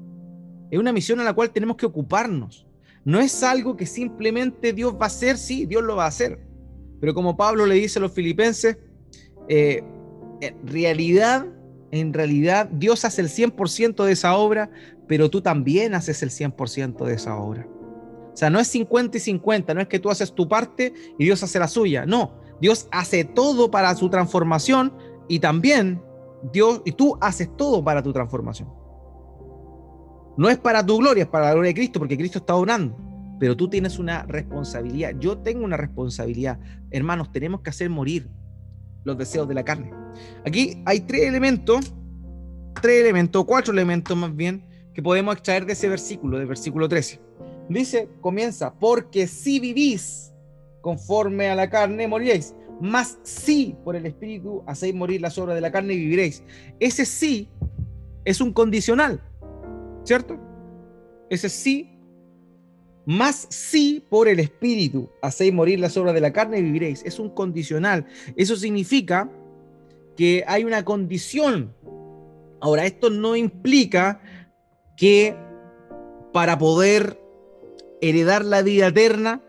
[0.72, 2.66] Es una misión a la cual tenemos que ocuparnos.
[3.06, 6.40] No es algo que simplemente Dios va a hacer, sí, Dios lo va a hacer.
[7.00, 8.78] Pero como Pablo le dice a los filipenses,
[9.48, 9.84] eh,
[10.42, 11.46] en realidad
[11.92, 14.70] en realidad Dios hace el 100% de esa obra,
[15.08, 17.68] pero tú también haces el 100% de esa obra.
[18.34, 21.24] O sea, no es 50 y 50, no es que tú haces tu parte y
[21.24, 22.06] Dios hace la suya.
[22.06, 24.94] No, Dios hace todo para su transformación
[25.30, 26.02] y también
[26.52, 28.70] Dios y tú haces todo para tu transformación.
[30.38, 32.98] No es para tu gloria, es para la gloria de Cristo, porque Cristo está orando.
[33.40, 35.14] Pero tú tienes una responsabilidad.
[35.20, 36.60] Yo tengo una responsabilidad.
[36.92, 38.30] Hermanos, tenemos que hacer morir
[39.04, 39.92] los deseos de la carne.
[40.46, 41.94] Aquí hay tres elementos,
[42.82, 47.20] tres elementos, cuatro elementos más bien, que podemos extraer de ese versículo, del versículo 13.
[47.70, 50.34] Dice, comienza, porque si vivís
[50.82, 52.56] conforme a la carne, moriréis.
[52.80, 56.44] Más si por el Espíritu hacéis morir las obras de la carne y viviréis.
[56.80, 57.50] Ese sí
[58.24, 59.22] es un condicional,
[60.06, 60.40] ¿cierto?
[61.30, 61.92] Ese sí
[63.06, 67.04] más si por el Espíritu hacéis morir las obras de la carne y viviréis.
[67.06, 68.06] Es un condicional.
[68.36, 69.30] Eso significa
[70.18, 71.76] que hay una condición.
[72.62, 74.22] Ahora, esto no implica
[74.98, 75.36] que
[76.34, 77.20] para poder
[78.02, 79.42] heredar la vida eterna,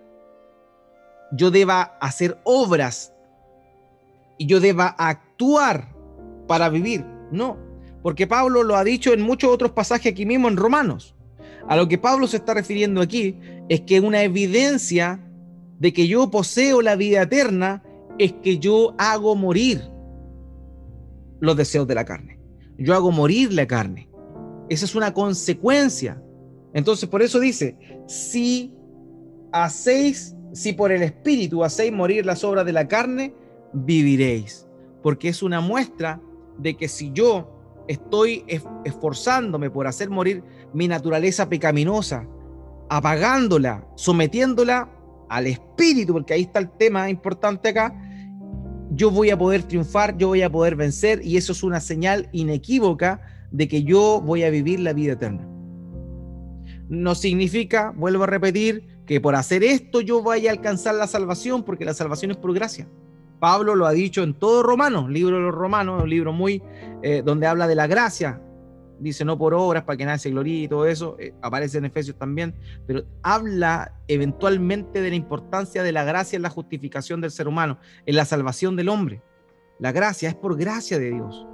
[1.32, 3.12] yo deba hacer obras
[4.38, 5.94] y yo deba actuar
[6.46, 7.04] para vivir.
[7.30, 7.56] No,
[8.06, 11.16] porque Pablo lo ha dicho en muchos otros pasajes aquí mismo en Romanos.
[11.66, 13.36] A lo que Pablo se está refiriendo aquí
[13.68, 15.28] es que una evidencia
[15.80, 17.82] de que yo poseo la vida eterna
[18.16, 19.82] es que yo hago morir
[21.40, 22.38] los deseos de la carne.
[22.78, 24.08] Yo hago morir la carne.
[24.68, 26.22] Esa es una consecuencia.
[26.74, 28.72] Entonces, por eso dice, si
[29.50, 33.34] hacéis, si por el Espíritu hacéis morir las obras de la carne,
[33.72, 34.68] viviréis.
[35.02, 36.22] Porque es una muestra
[36.56, 37.55] de que si yo
[37.88, 38.44] estoy
[38.84, 42.26] esforzándome por hacer morir mi naturaleza pecaminosa,
[42.88, 44.90] apagándola, sometiéndola
[45.28, 47.94] al espíritu, porque ahí está el tema importante acá,
[48.90, 52.28] yo voy a poder triunfar, yo voy a poder vencer y eso es una señal
[52.32, 53.20] inequívoca
[53.50, 55.46] de que yo voy a vivir la vida eterna.
[56.88, 61.64] No significa, vuelvo a repetir, que por hacer esto yo vaya a alcanzar la salvación,
[61.64, 62.88] porque la salvación es por gracia.
[63.38, 66.62] Pablo lo ha dicho en todo Romanos, libro de los Romanos, un libro muy
[67.02, 68.40] eh, donde habla de la gracia.
[68.98, 72.16] Dice no por obras para que nadie se y todo eso, eh, aparece en Efesios
[72.16, 72.54] también,
[72.86, 77.78] pero habla eventualmente de la importancia de la gracia en la justificación del ser humano,
[78.06, 79.22] en la salvación del hombre.
[79.78, 81.46] La gracia es por gracia de Dios.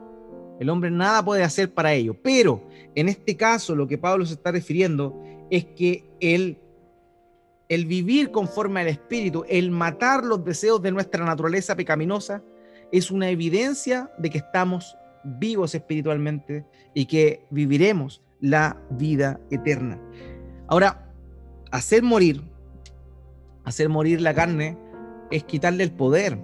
[0.60, 2.64] El hombre nada puede hacer para ello, pero
[2.94, 6.58] en este caso lo que Pablo se está refiriendo es que él
[7.72, 12.42] el vivir conforme al Espíritu, el matar los deseos de nuestra naturaleza pecaminosa,
[12.92, 19.98] es una evidencia de que estamos vivos espiritualmente y que viviremos la vida eterna.
[20.68, 21.14] Ahora,
[21.70, 22.42] hacer morir,
[23.64, 24.76] hacer morir la carne
[25.30, 26.38] es quitarle el poder,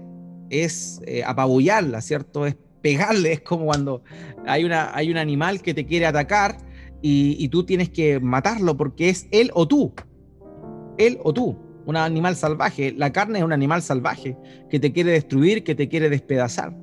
[0.48, 2.46] es eh, apabullarla, ¿cierto?
[2.46, 4.02] Es pegarle, es como cuando
[4.46, 6.56] hay, una, hay un animal que te quiere atacar
[7.02, 9.92] y, y tú tienes que matarlo porque es él o tú,
[10.98, 11.56] él o tú,
[11.86, 12.92] un animal salvaje.
[12.92, 14.36] La carne es un animal salvaje
[14.68, 16.76] que te quiere destruir, que te quiere despedazar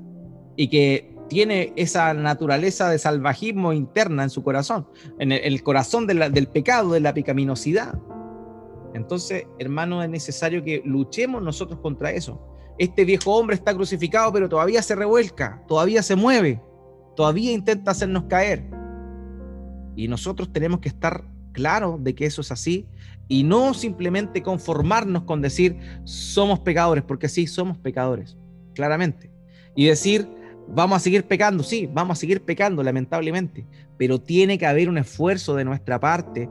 [0.56, 4.88] y que tiene esa naturaleza de salvajismo interna en su corazón,
[5.20, 8.00] en el, corazón del pecado, de la pecaminosidad.
[8.94, 12.42] Entonces, hermano, es necesario que luchemos nosotros contra eso.
[12.78, 16.62] Este viejo hombre está crucificado, pero todavía se revuelca, todavía se mueve,
[17.16, 18.66] todavía intenta hacernos caer.
[19.96, 22.86] Y nosotros tenemos que estar claros de que eso es así
[23.28, 28.38] y no simplemente conformarnos con decir somos pecadores, porque sí, somos pecadores,
[28.74, 29.32] claramente.
[29.76, 30.28] Y decir,
[30.68, 33.66] Vamos a seguir pecando, sí, vamos a seguir pecando, lamentablemente,
[33.98, 36.50] pero tiene que haber un esfuerzo de nuestra parte.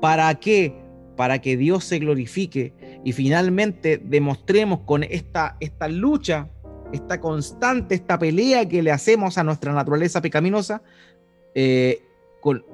[0.00, 0.74] ¿Para qué?
[1.16, 6.48] Para que Dios se glorifique y finalmente demostremos con esta, esta lucha,
[6.92, 10.82] esta constante, esta pelea que le hacemos a nuestra naturaleza pecaminosa,
[11.54, 12.02] eh,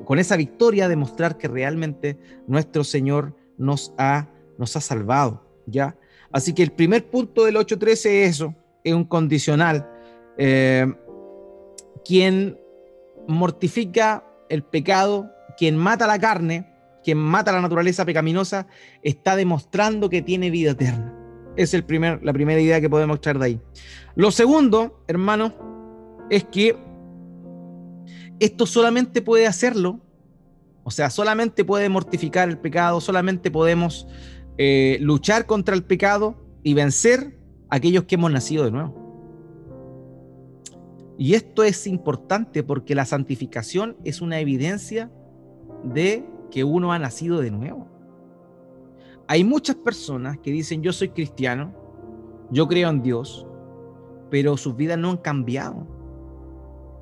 [0.04, 5.96] con, esa victoria demostrar que realmente nuestro Señor nos ha, nos ha salvado, ¿ya?
[6.30, 8.54] Así que el primer punto del 8.13 es eso,
[8.84, 9.88] es un condicional
[10.36, 10.86] eh,
[12.04, 12.58] quien
[13.26, 16.70] mortifica el pecado, quien mata la carne,
[17.02, 18.66] quien mata la naturaleza pecaminosa,
[19.02, 21.14] está demostrando que tiene vida eterna.
[21.56, 23.60] Es el primer, la primera idea que podemos extraer de ahí.
[24.16, 25.54] Lo segundo, hermano,
[26.28, 26.76] es que
[28.44, 30.00] esto solamente puede hacerlo,
[30.84, 34.06] o sea, solamente puede mortificar el pecado, solamente podemos
[34.58, 37.38] eh, luchar contra el pecado y vencer
[37.70, 39.02] a aquellos que hemos nacido de nuevo.
[41.18, 45.10] Y esto es importante porque la santificación es una evidencia
[45.84, 47.86] de que uno ha nacido de nuevo.
[49.28, 51.72] Hay muchas personas que dicen yo soy cristiano,
[52.50, 53.46] yo creo en Dios,
[54.30, 55.86] pero sus vidas no han cambiado.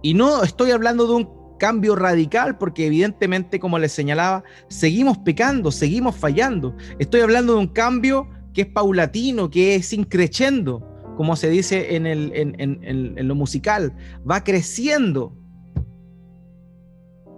[0.02, 5.70] Y no estoy hablando de un cambio radical, porque evidentemente, como les señalaba, seguimos pecando,
[5.70, 6.74] seguimos fallando.
[6.98, 10.86] Estoy hablando de un cambio que es paulatino, que es increchendo,
[11.16, 13.94] como se dice en, en, lo musical,
[14.28, 15.36] va creciendo.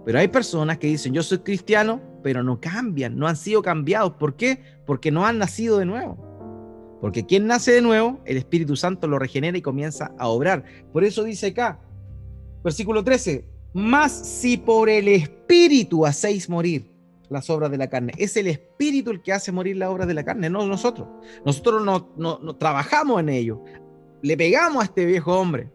[0.05, 4.13] Pero hay personas que dicen, yo soy cristiano, pero no cambian, no han sido cambiados.
[4.13, 4.61] ¿Por qué?
[4.85, 6.17] Porque no han nacido de nuevo.
[7.01, 10.63] Porque quien nace de nuevo, el Espíritu Santo lo regenera y comienza a obrar.
[10.93, 11.81] Por eso dice acá,
[12.63, 16.93] versículo 13, más si por el Espíritu hacéis morir
[17.29, 18.13] las obras de la carne.
[18.17, 21.07] Es el Espíritu el que hace morir las obras de la carne, no nosotros.
[21.45, 23.63] Nosotros no, trabajamos en ello.
[24.21, 25.69] Le pegamos a este viejo hombre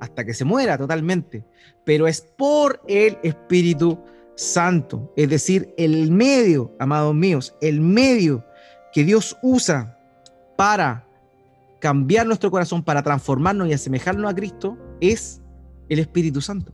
[0.00, 1.44] hasta que se muera totalmente.
[1.84, 4.02] Pero es por el Espíritu
[4.34, 5.12] Santo.
[5.16, 8.44] Es decir, el medio, amados míos, el medio
[8.92, 9.98] que Dios usa
[10.56, 11.06] para
[11.78, 15.39] cambiar nuestro corazón, para transformarnos y asemejarnos a Cristo, es
[15.90, 16.72] el Espíritu Santo.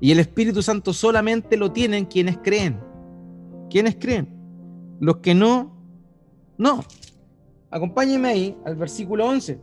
[0.00, 2.80] Y el Espíritu Santo solamente lo tienen quienes creen.
[3.70, 4.28] ¿Quiénes creen?
[5.00, 5.76] Los que no,
[6.58, 6.84] no.
[7.70, 9.58] Acompáñenme ahí al versículo 11.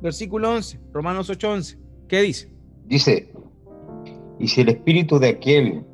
[0.00, 1.78] Versículo 11, Romanos 8:11.
[2.08, 2.52] ¿Qué dice?
[2.86, 3.32] Dice,
[4.38, 5.84] y si el espíritu de aquel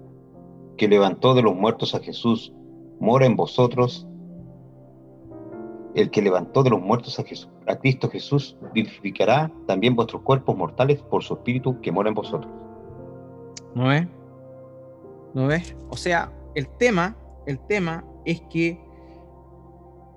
[0.79, 2.53] que levantó de los muertos a Jesús
[2.99, 4.07] mora en vosotros,
[5.95, 11.03] el que levantó de los muertos a, Jesús, Cristo Jesús vivificará también vuestros cuerpos mortales
[11.03, 12.51] por su espíritu que mora en vosotros.
[13.75, 14.07] ¿No es?
[15.35, 15.77] ¿No es?
[15.91, 18.81] O sea, el tema, el tema es que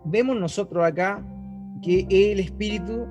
[0.05, 1.23] vemos nosotros acá
[1.81, 3.05] que el Espíritu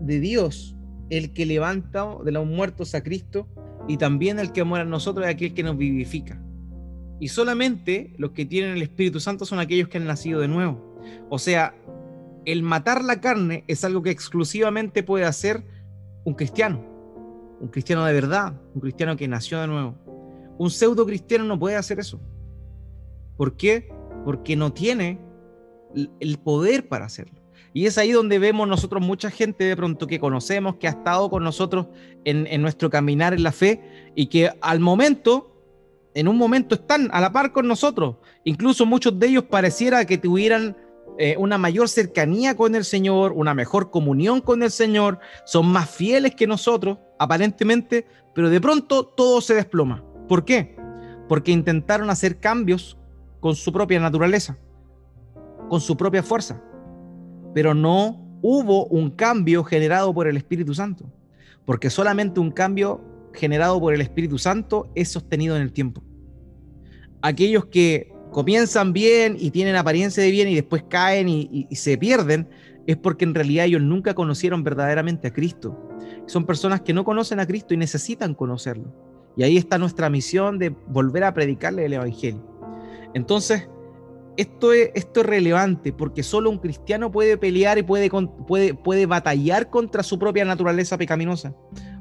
[0.00, 0.76] de Dios,
[1.08, 3.48] el que levanta de los muertos a Cristo,
[3.88, 6.40] y también el que muere en nosotros es aquel que nos vivifica.
[7.18, 10.96] Y solamente los que tienen el Espíritu Santo son aquellos que han nacido de nuevo.
[11.28, 11.74] O sea,
[12.44, 15.64] el matar la carne es algo que exclusivamente puede hacer
[16.24, 16.84] un cristiano,
[17.60, 19.94] un cristiano de verdad, un cristiano que nació de nuevo.
[20.58, 22.20] Un pseudo cristiano no puede hacer eso.
[23.36, 23.92] ¿Por qué?
[24.24, 25.18] Porque no tiene
[26.20, 27.40] el poder para hacerlo.
[27.72, 31.30] Y es ahí donde vemos nosotros mucha gente de pronto que conocemos, que ha estado
[31.30, 31.86] con nosotros
[32.24, 35.56] en, nuestro caminar en la fe y que al momento,
[36.14, 38.16] en un momento están a la par con nosotros.
[38.44, 40.76] Incluso muchos de ellos pareciera que tuvieran
[41.22, 45.90] eh, una mayor cercanía con el Señor, una mejor comunión con el Señor, son más
[45.90, 50.02] fieles que nosotros, aparentemente, pero de pronto todo se desploma.
[50.28, 50.78] ¿Por qué?
[51.28, 52.96] Porque intentaron hacer cambios
[53.38, 54.56] con su propia naturaleza,
[55.68, 56.64] con su propia fuerza,
[57.52, 61.04] pero no hubo un cambio generado por el Espíritu Santo.
[61.66, 63.04] porque solamente un cambio
[63.34, 66.02] generado por el Espíritu Santo es sostenido en el tiempo.
[67.20, 72.48] Aquellos que comienzan bien y tienen apariencia de bien y después caen y, se pierden,
[72.86, 75.78] es porque en realidad ellos nunca conocieron verdaderamente a Cristo.
[76.26, 78.94] Son personas que no conocen a Cristo y necesitan conocerlo.
[79.36, 82.44] Y ahí está nuestra misión de volver a predicarle el Evangelio.
[83.14, 83.68] Entonces,
[84.36, 88.08] esto es, esto es relevante porque solo un cristiano puede pelear y puede,
[88.46, 91.54] puede, puede batallar contra su propia naturaleza pecaminosa.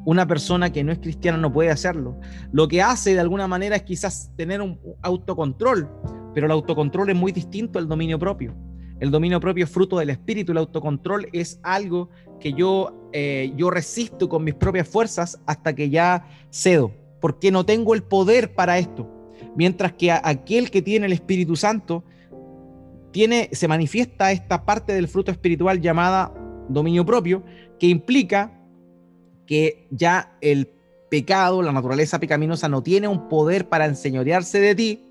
[0.05, 2.19] Una persona que no es cristiana no puede hacerlo.
[2.51, 5.89] Lo que hace de alguna manera es quizás tener un autocontrol,
[6.34, 8.55] pero el autocontrol es muy distinto al dominio propio.
[8.99, 12.09] El dominio propio es fruto del espíritu, el autocontrol es algo
[12.39, 17.65] que yo, eh, yo resisto con mis propias fuerzas hasta que ya cedo, porque no
[17.65, 19.09] tengo el poder para esto.
[19.55, 22.03] Mientras que aquel que tiene el Espíritu Santo
[23.11, 26.34] tiene, se manifiesta esta parte del fruto espiritual llamada
[26.67, 27.43] dominio propio,
[27.80, 28.59] que implica
[29.45, 30.69] que ya el
[31.09, 35.09] pecado, la naturaleza pecaminosa no tiene un poder para enseñorearse de ti,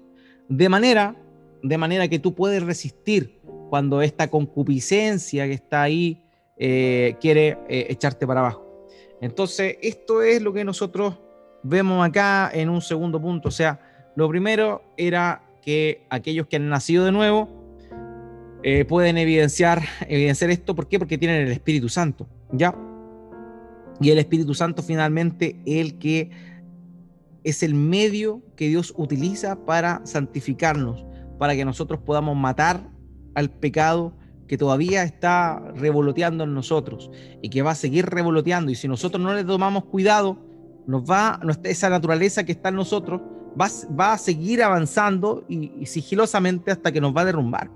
[0.49, 1.16] de manera,
[1.62, 3.38] de manera que tú puedes resistir
[3.68, 6.22] cuando esta concupiscencia que está ahí
[6.57, 8.66] eh, quiere eh, echarte para abajo.
[9.20, 11.14] Entonces, esto es lo que nosotros
[11.62, 13.49] vemos acá en un segundo punto.
[13.49, 13.80] O sea,
[14.16, 17.49] lo primero era que aquellos que han nacido de nuevo
[18.62, 20.74] eh, pueden evidenciar, evidenciar esto.
[20.74, 20.99] ¿Por qué?
[20.99, 22.26] Porque tienen el Espíritu Santo.
[22.53, 22.74] ¿Ya?
[24.01, 26.30] Y el Espíritu Santo finalmente el que
[27.45, 31.05] es el medio que Dios utiliza para santificarnos,
[31.39, 32.91] para que nosotros podamos matar
[33.34, 34.16] al pecado
[34.49, 37.11] que todavía está revoloteando en nosotros
[37.43, 38.72] y que va a seguir revoloteando.
[38.72, 40.39] Y si nosotros no le tomamos cuidado,
[40.86, 43.20] nos va, esa naturaleza que está en nosotros
[43.61, 43.68] va,
[43.99, 47.70] va a seguir avanzando y, sigilosamente hasta que nos va a derrumbar.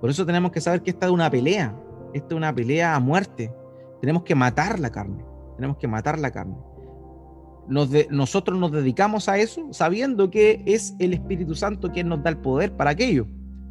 [0.00, 1.76] Por eso tenemos que saber que esta es una pelea,
[2.14, 3.52] esta es una pelea a muerte.
[4.00, 5.24] Tenemos que matar la carne,
[5.56, 6.56] tenemos que matar la carne.
[7.68, 12.38] Nosotros nos dedicamos a eso sabiendo que es el Espíritu Santo quien nos da el
[12.38, 13.26] poder para aquello,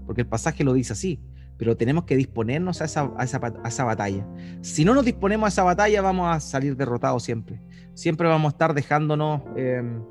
[0.06, 1.20] porque el pasaje lo dice así
[1.58, 4.26] pero tenemos que disponernos a esa, a esa, batalla.
[4.62, 7.60] Si no nos disponemos a esa batalla, vamos a salir derrotados siempre.
[7.94, 10.04] Siempre vamos a estar dejándonos, em,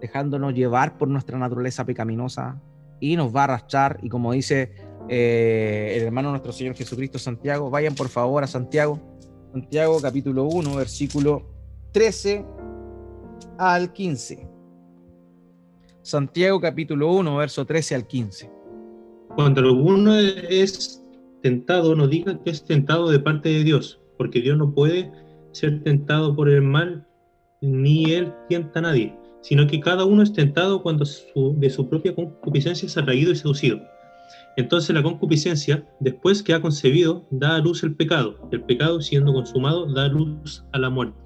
[0.00, 2.60] dejándonos llevar por nuestra naturaleza pecaminosa
[3.00, 3.98] y nos va a arrastrar.
[4.02, 4.72] Y como dice
[5.08, 9.00] eh, el hermano nuestro Señor Jesucristo Santiago, vayan por favor a Santiago,
[9.52, 11.50] Santiago capítulo 1, versículo
[11.92, 12.44] 13
[13.58, 14.48] al 15.
[16.02, 18.50] Santiago capítulo 1, verso 13 al 15.
[19.34, 21.04] Cuando alguno es
[21.42, 25.10] tentado, no diga que es tentado de parte de Dios, porque Dios no puede
[25.52, 27.06] ser tentado por el mal,
[27.60, 31.04] ni Él tienta a nadie, sino que cada uno es tentado cuando
[31.56, 33.80] de su propia concupiscencia es atraído y seducido.
[34.56, 38.48] Entonces la concupiscencia, después que ha concebido, da a luz el pecado.
[38.52, 41.25] El pecado, siendo consumado, da luz a la muerte.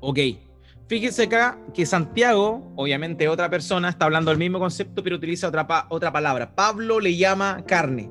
[0.00, 0.18] Ok,
[0.88, 5.86] Fíjense acá que Santiago, obviamente otra persona, está hablando del mismo concepto, pero utiliza otra,
[5.90, 6.54] otra palabra.
[6.54, 8.10] Pablo le llama carne,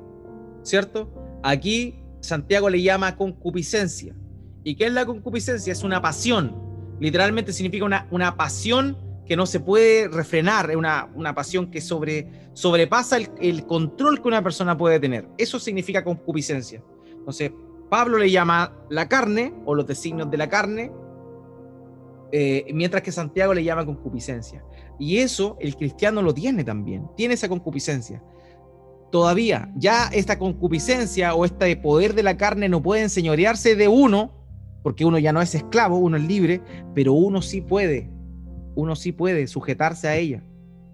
[0.62, 1.12] ¿cierto?
[1.42, 4.14] Aquí Santiago le llama concupiscencia.
[4.62, 5.72] ¿Y qué es la concupiscencia?
[5.72, 6.54] Es una pasión.
[7.00, 11.80] Literalmente significa una, una pasión que no se puede refrenar, es una, una pasión que
[11.80, 15.26] sobre, sobrepasa el, el control que una persona puede tener.
[15.36, 16.80] Eso significa concupiscencia.
[17.10, 17.50] Entonces,
[17.90, 20.92] Pablo le llama la carne o los designios de la carne
[22.30, 24.62] eh, mientras que Santiago le llama concupiscencia.
[24.98, 28.22] Y eso el cristiano lo tiene también, tiene esa concupiscencia.
[29.10, 34.32] Todavía, ya esta concupiscencia o este poder de la carne no puede enseñorearse de uno,
[34.82, 36.60] porque uno ya no es esclavo, uno es libre,
[36.94, 38.10] pero uno sí puede,
[38.74, 40.42] uno sí puede sujetarse a ella,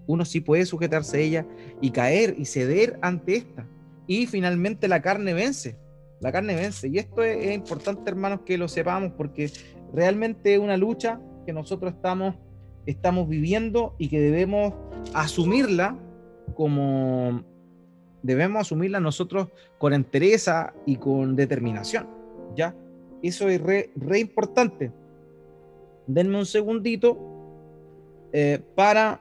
[0.07, 1.47] uno sí puede sujetarse a ella
[1.80, 3.66] y caer y ceder ante esta.
[4.07, 5.76] Y finalmente la carne vence,
[6.20, 6.89] la carne vence.
[6.89, 9.51] Y esto es, es importante, hermanos, que lo sepamos, porque
[9.95, 12.34] realmente una lucha que nosotros estamos,
[12.86, 14.74] estamos viviendo y que debemos
[15.14, 15.97] asumirla
[16.55, 17.42] como
[18.22, 22.09] debemos asumirla nosotros con entereza y con determinación.
[22.57, 22.74] ¿Ya?
[23.22, 24.92] Eso es re, importante.
[26.07, 27.18] Denme un segundito
[28.32, 29.20] eh, para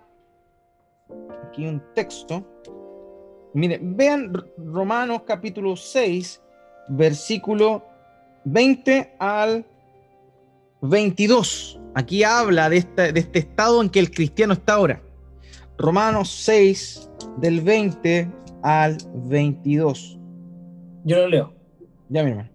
[1.48, 2.46] aquí un texto.
[3.54, 6.42] Miren, vean Romanos capítulo 6,
[6.90, 7.84] versículo
[8.46, 9.66] 20 al
[10.84, 11.80] 22.
[11.96, 15.02] Aquí habla de este, de este estado en que el cristiano está ahora.
[15.78, 18.30] Romanos 6, del 20
[18.62, 20.20] al 22.
[21.04, 21.54] Yo lo leo.
[22.10, 22.50] Ya, mi hermano.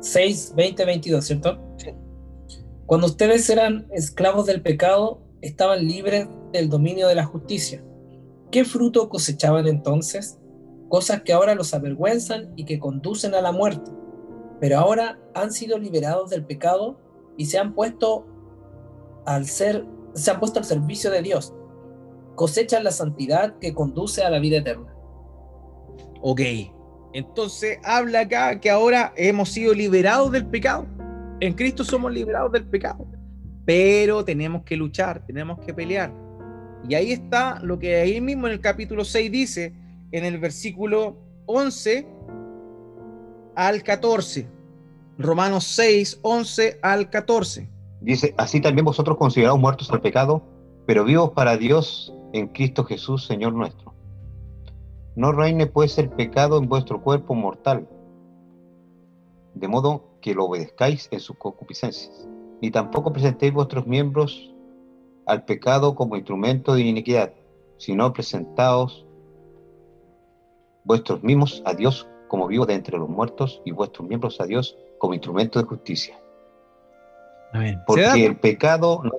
[0.00, 1.58] 6, 20, 22, ¿cierto?
[1.76, 1.90] Sí.
[2.86, 7.82] Cuando ustedes eran esclavos del pecado, estaban libres del dominio de la justicia.
[8.50, 10.38] ¿Qué fruto cosechaban entonces?
[10.88, 13.90] Cosas que ahora los avergüenzan y que conducen a la muerte.
[14.60, 16.98] Pero ahora han sido liberados del pecado
[17.36, 18.26] y se han puesto
[19.24, 19.84] al ser
[20.14, 21.54] se han puesto al servicio de Dios.
[22.34, 24.92] Cosechan la santidad que conduce a la vida eterna.
[26.20, 26.40] Ok,
[27.12, 30.86] entonces habla acá que ahora hemos sido liberados del pecado.
[31.40, 33.06] En Cristo somos liberados del pecado.
[33.64, 36.12] Pero tenemos que luchar, tenemos que pelear.
[36.88, 39.74] Y ahí está lo que ahí mismo en el capítulo 6 dice,
[40.10, 42.06] en el versículo 11
[43.58, 44.48] al 14.
[45.18, 47.68] Romanos 6, 11 al 14.
[48.00, 50.42] Dice, así también vosotros considerados muertos al pecado,
[50.86, 53.92] pero vivos para Dios en Cristo Jesús, Señor nuestro.
[55.16, 57.88] No reine pues el pecado en vuestro cuerpo mortal,
[59.54, 62.28] de modo que lo obedezcáis en sus concupiscencias,
[62.62, 64.54] ni tampoco presentéis vuestros miembros
[65.26, 67.32] al pecado como instrumento de iniquidad,
[67.76, 69.04] sino presentaos
[70.84, 74.76] vuestros mismos a Dios como vivos de entre los muertos y vuestros miembros a Dios
[74.98, 76.18] como instrumento de justicia.
[77.86, 79.12] Porque el pecado no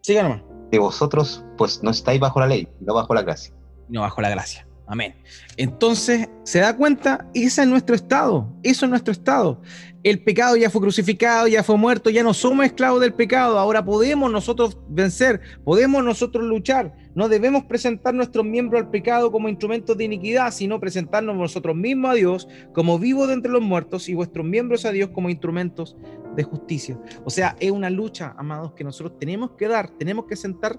[0.00, 3.54] Siga De vosotros, pues no estáis bajo la ley, no bajo la gracia.
[3.88, 4.66] No bajo la gracia.
[4.92, 5.14] Amén.
[5.56, 9.62] Entonces, se da cuenta, ese es nuestro estado, eso es nuestro estado.
[10.02, 13.82] El pecado ya fue crucificado, ya fue muerto, ya no somos esclavos del pecado, ahora
[13.82, 16.94] podemos nosotros vencer, podemos nosotros luchar.
[17.14, 22.10] No debemos presentar nuestros miembros al pecado como instrumentos de iniquidad, sino presentarnos nosotros mismos
[22.10, 25.96] a Dios como vivos de entre los muertos y vuestros miembros a Dios como instrumentos
[26.36, 27.00] de justicia.
[27.24, 30.78] O sea, es una lucha, amados, que nosotros tenemos que dar, tenemos que sentar,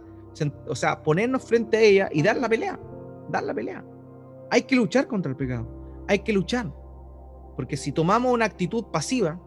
[0.67, 2.79] o sea, ponernos frente a ella y dar la pelea,
[3.31, 3.83] dar la pelea.
[4.53, 5.67] Hay que luchar contra el pecado.
[6.07, 6.71] Hay que luchar.
[7.55, 9.41] Porque si tomamos una actitud pasiva,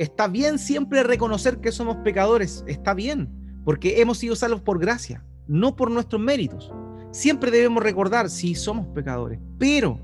[0.00, 2.64] está bien siempre reconocer que somos pecadores.
[2.66, 3.30] Está bien.
[3.64, 6.72] Porque hemos sido salvos por gracia, no por nuestros méritos.
[7.12, 9.38] Siempre debemos recordar si somos pecadores.
[9.60, 10.00] Pero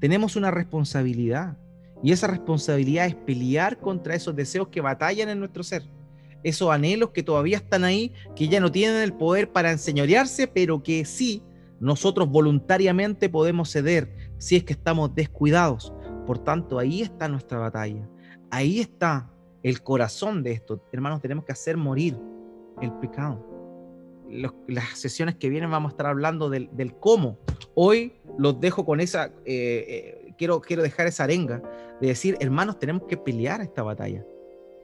[0.00, 1.56] tenemos una responsabilidad.
[2.02, 5.84] Y esa responsabilidad es pelear contra esos deseos que batallan en nuestro ser.
[6.42, 10.82] Esos anhelos que todavía están ahí, que ya no tienen el poder para enseñorearse, pero
[10.82, 11.44] que sí
[11.80, 15.92] nosotros voluntariamente podemos ceder si es que estamos descuidados.
[16.26, 18.08] Por tanto, ahí está nuestra batalla.
[18.50, 19.30] Ahí está
[19.62, 20.82] el corazón de esto.
[20.92, 22.18] Hermanos, tenemos que hacer morir
[22.80, 23.44] el pecado.
[24.66, 27.38] las sesiones que vienen vamos a estar hablando del, cómo.
[27.74, 31.62] Hoy los dejo con esa, eh, eh, quiero, quiero dejar esa arenga
[32.00, 34.24] de decir, hermanos, tenemos que pelear esta batalla.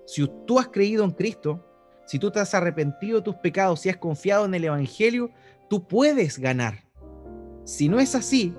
[0.07, 1.65] Si tú has creído en Cristo,
[2.07, 5.31] si tú te has arrepentido de tus pecados, si has confiado en el Evangelio,
[5.69, 6.85] tú puedes ganar.
[7.65, 8.55] Si no es así,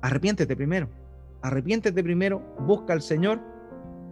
[0.00, 0.88] arrepiéntete primero.
[1.42, 3.40] Arrepiéntete primero, busca al Señor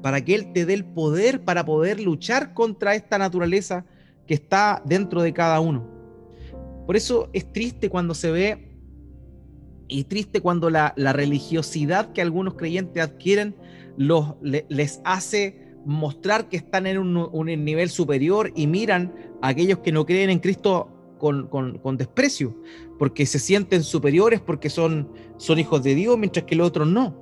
[0.02, 3.84] para que Él te dé el poder para poder luchar contra esta naturaleza
[4.26, 5.86] que está dentro de cada uno.
[6.86, 8.68] Por eso es triste cuando se ve
[9.88, 13.56] y triste cuando la, religiosidad que algunos creyentes adquieren
[13.96, 19.90] los, les hace mostrar que están en un, nivel superior y miran a aquellos que
[19.90, 22.54] no creen en Cristo con, desprecio,
[22.98, 27.16] porque se sienten superiores, porque son, son hijos de Dios, mientras que los otros no.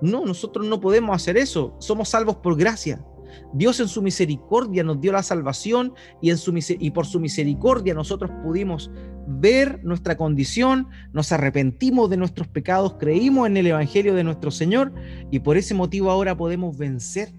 [0.00, 1.74] No, nosotros no podemos hacer eso.
[1.80, 3.04] Somos salvos por gracia.
[3.52, 5.92] Dios en su misericordia nos dio la salvación
[6.22, 8.88] y, en su, y por su misericordia nosotros pudimos
[9.26, 14.92] ver nuestra condición, nos arrepentimos de nuestros pecados, creímos en el Evangelio de nuestro Señor
[15.32, 17.32] y por ese motivo ahora podemos vencer.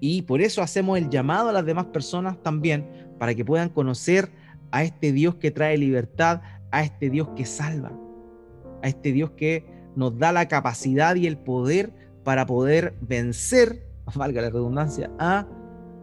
[0.00, 4.30] Y por eso hacemos el llamado a las demás personas también para que puedan conocer
[4.70, 6.40] a este Dios que trae libertad,
[6.70, 7.92] a este Dios que salva,
[8.82, 11.92] a este Dios que nos da la capacidad y el poder
[12.24, 15.46] para poder vencer, valga la redundancia, a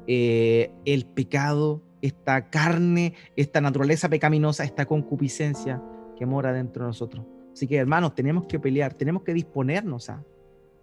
[0.06, 5.82] eh, el pecado, esta carne, esta naturaleza pecaminosa, esta concupiscencia
[6.16, 7.26] que mora dentro de nosotros.
[7.54, 10.24] Así que hermanos, tenemos que pelear, tenemos que disponernos a,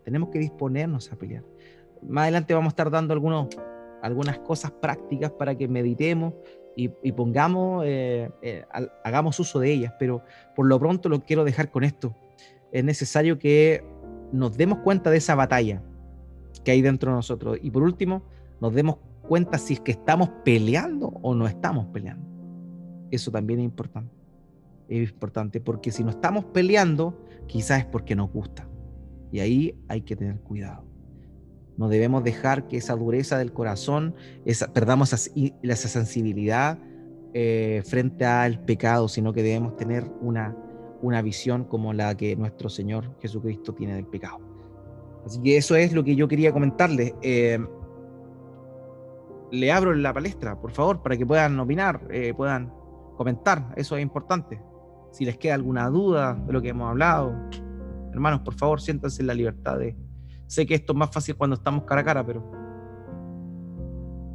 [0.04, 1.44] tenemos que disponernos a pelear.
[2.08, 3.14] Más adelante vamos a estar dando
[4.02, 6.34] algunas cosas prácticas para que meditemos
[6.76, 8.64] y, pongamos, eh, eh,
[9.04, 10.22] hagamos uso de ellas, pero
[10.56, 12.14] por lo pronto lo quiero dejar con esto.
[12.72, 13.84] Es necesario que
[14.32, 15.82] nos demos cuenta de esa batalla
[16.64, 18.22] que hay dentro de nosotros y por último
[18.60, 22.26] nos demos cuenta si es que estamos peleando o no estamos peleando.
[23.10, 24.14] Eso también es importante.
[24.88, 28.68] Es importante porque si no estamos peleando, quizás es porque nos gusta.
[29.30, 30.84] Y ahí hay que tener cuidado.
[31.76, 34.14] No debemos dejar que esa dureza del corazón,
[34.44, 36.78] esa, perdamos esa, sensibilidad
[37.32, 40.56] eh, frente al pecado, sino que debemos tener una,
[41.02, 44.38] una visión como la que nuestro Señor Jesucristo tiene del pecado.
[45.26, 47.14] Así que eso es lo que yo quería comentarles.
[47.22, 47.58] Eh,
[49.50, 52.72] le abro la palestra, por favor, para que puedan opinar, eh, puedan
[53.16, 53.72] comentar.
[53.76, 54.60] Eso es importante.
[55.12, 57.34] Si les queda alguna duda de lo que hemos hablado,
[58.12, 59.96] hermanos, por favor, siéntanse en la libertad de...
[60.54, 62.48] Sé que esto es más fácil cuando estamos cara a cara, pero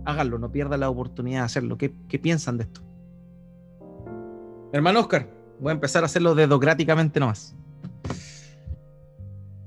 [0.04, 1.78] háganlo, no pierdan la oportunidad de hacerlo.
[1.78, 1.90] ¿Qué,
[2.20, 2.82] piensan de esto?
[4.74, 5.30] Hermano Oscar,
[5.62, 7.56] voy a empezar a hacerlo dedocráticamente nomás.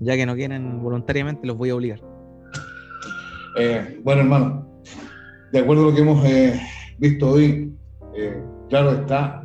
[0.00, 2.02] Ya que no quieren voluntariamente, los voy a obligar.
[3.56, 4.82] Eh, bueno, hermano,
[5.52, 6.60] de acuerdo a lo que hemos eh,
[6.98, 7.74] visto hoy,
[8.14, 9.42] eh, claro está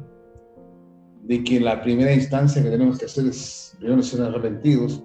[1.23, 5.01] de que la primera instancia que tenemos que hacer es primero ser arrepentidos,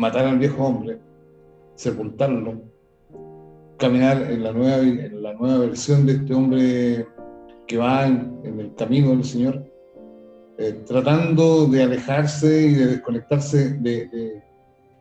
[0.00, 0.98] matar al viejo hombre,
[1.74, 2.62] sepultarlo,
[3.76, 7.06] caminar en la nueva, en la nueva versión de este hombre
[7.66, 9.62] que va en, el camino del Señor,
[10.86, 14.42] tratando de alejarse y de desconectarse de,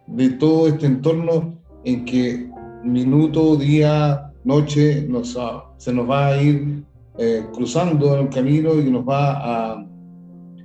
[0.07, 2.49] de todo este entorno en que
[2.83, 5.37] minuto, día, noche nos,
[5.77, 6.83] se nos va a ir
[7.17, 9.85] eh, cruzando el camino y nos va a,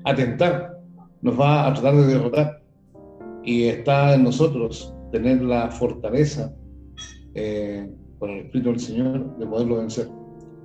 [0.05, 0.81] a tentar,
[1.23, 2.64] nos va a tratar de derrotar.
[3.45, 6.55] Y está en nosotros tener la fortaleza
[7.35, 7.89] eh,
[8.19, 10.09] por el Espíritu del Señor de poderlo vencer,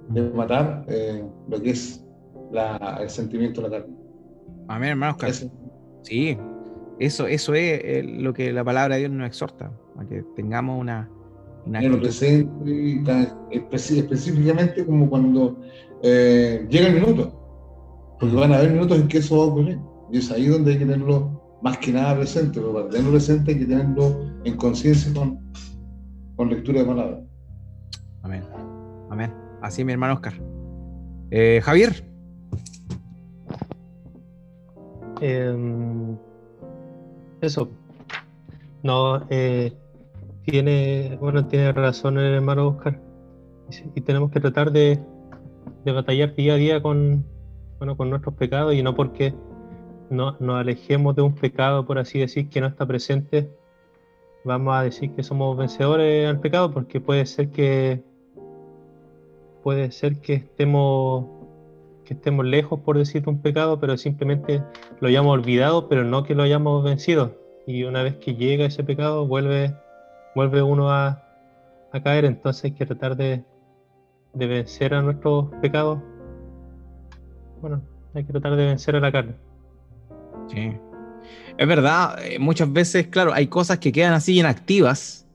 [0.10, 2.06] de matar eh, lo que es
[2.52, 3.96] la, el sentimiento de la carne.
[4.68, 5.18] Amén, hermano
[6.04, 6.38] Sí,
[7.00, 10.80] eso, eso es eh, lo que la palabra de Dios nos exhorta, a que tengamos
[10.80, 11.10] una...
[11.66, 13.04] una presente,
[13.52, 15.60] específicamente como cuando
[16.02, 19.80] eh, llega el minuto, porque van a haber minutos en que eso va a ocurrir,
[20.12, 23.52] y es ahí donde hay que tenerlo más que nada presente, pero para tenerlo presente
[23.52, 25.40] hay que tenerlo en conciencia con,
[26.36, 27.20] con lectura de palabra.
[28.24, 28.44] Amén,
[29.10, 29.34] amén.
[29.62, 30.34] Así mi hermano Oscar.
[31.32, 32.04] Eh, Javier.
[35.22, 36.16] Eh,
[37.42, 37.70] eso.
[38.84, 39.74] No, eh,
[40.46, 43.00] tiene, bueno, tiene razón el hermano Oscar.
[43.96, 45.00] Y, tenemos que tratar de,
[45.86, 47.24] de, batallar día a día con,
[47.78, 49.36] bueno, con nuestros pecados y no porque
[50.10, 53.50] no, nos alejemos de un pecado, por así decir, que no está presente,
[54.44, 58.04] vamos a decir que somos vencedores al pecado, porque puede ser que
[59.64, 61.26] puede ser que estemos
[62.10, 64.64] que estemos lejos, por decir, un pecado, pero simplemente
[65.00, 67.38] lo hayamos olvidado, pero no que lo hayamos vencido.
[67.68, 69.76] Y una vez que llega ese pecado, vuelve,
[70.34, 71.24] vuelve uno a,
[72.04, 72.26] caer.
[72.26, 73.44] Entonces hay que tratar de,
[74.34, 76.00] vencer a nuestros pecados.
[77.62, 77.84] Bueno,
[78.16, 79.36] hay que tratar de vencer a la carne.
[80.50, 80.78] Sí.
[81.58, 85.28] Es verdad, eh, muchas veces, claro, hay cosas que quedan así inactivas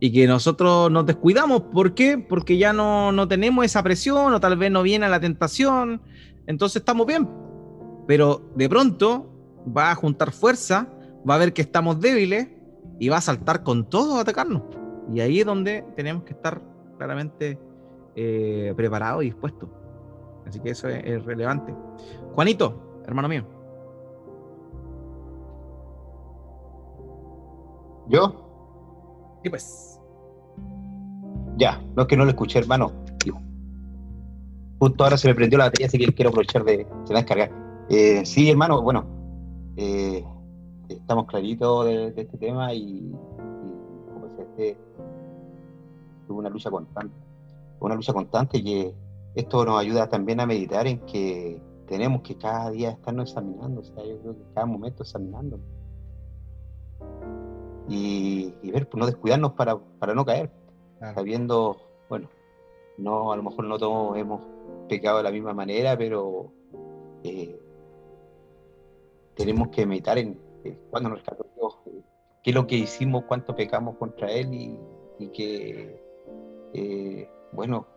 [0.00, 1.62] y que nosotros nos descuidamos.
[1.62, 2.18] ¿Por qué?
[2.18, 6.00] Porque ya no, no tenemos esa presión o tal vez no viene la tentación.
[6.46, 7.28] Entonces estamos bien.
[8.06, 9.30] Pero de pronto
[9.76, 10.88] va a juntar fuerza,
[11.28, 12.48] va a ver que estamos débiles
[12.98, 14.62] y va a saltar con todo a atacarnos.
[15.12, 16.60] Y ahí es donde tenemos que estar
[16.96, 17.58] claramente
[18.16, 19.68] eh, preparados y dispuestos.
[20.46, 21.74] Así que eso es, relevante.
[22.34, 23.59] Juanito, hermano mío.
[28.10, 29.38] ¿Yo?
[29.42, 30.00] Sí, pues.
[31.56, 32.92] Ya, no es que no lo escuché, hermano.
[34.80, 37.50] Justo ahora se me prendió la batería, así que quiero aprovechar de, de descargar.
[37.90, 39.04] Eh, sí, hermano, bueno,
[39.76, 40.24] eh,
[40.88, 43.12] estamos claritos de, este tema y,
[44.12, 44.78] como decía, este,
[46.26, 47.14] tuvo una lucha constante.
[47.78, 48.94] Una lucha constante que
[49.34, 53.84] esto nos ayuda también a meditar en que tenemos que cada día estarnos examinando, o
[53.84, 55.60] sea, yo creo que cada momento examinando.
[57.90, 60.48] Y, y ver, pues no descuidarnos para, para no caer.
[61.00, 61.76] Sabiendo,
[62.08, 62.28] bueno,
[62.98, 64.42] no, a lo mejor no todos hemos
[64.88, 66.52] pecado de la misma manera, pero
[67.24, 67.58] eh,
[69.34, 72.02] tenemos que meditar en eh, cuándo nos rescató Dios, eh,
[72.44, 74.78] qué es lo que hicimos, cuánto pecamos contra Él y,
[75.18, 76.00] y que,
[77.52, 77.88] bueno,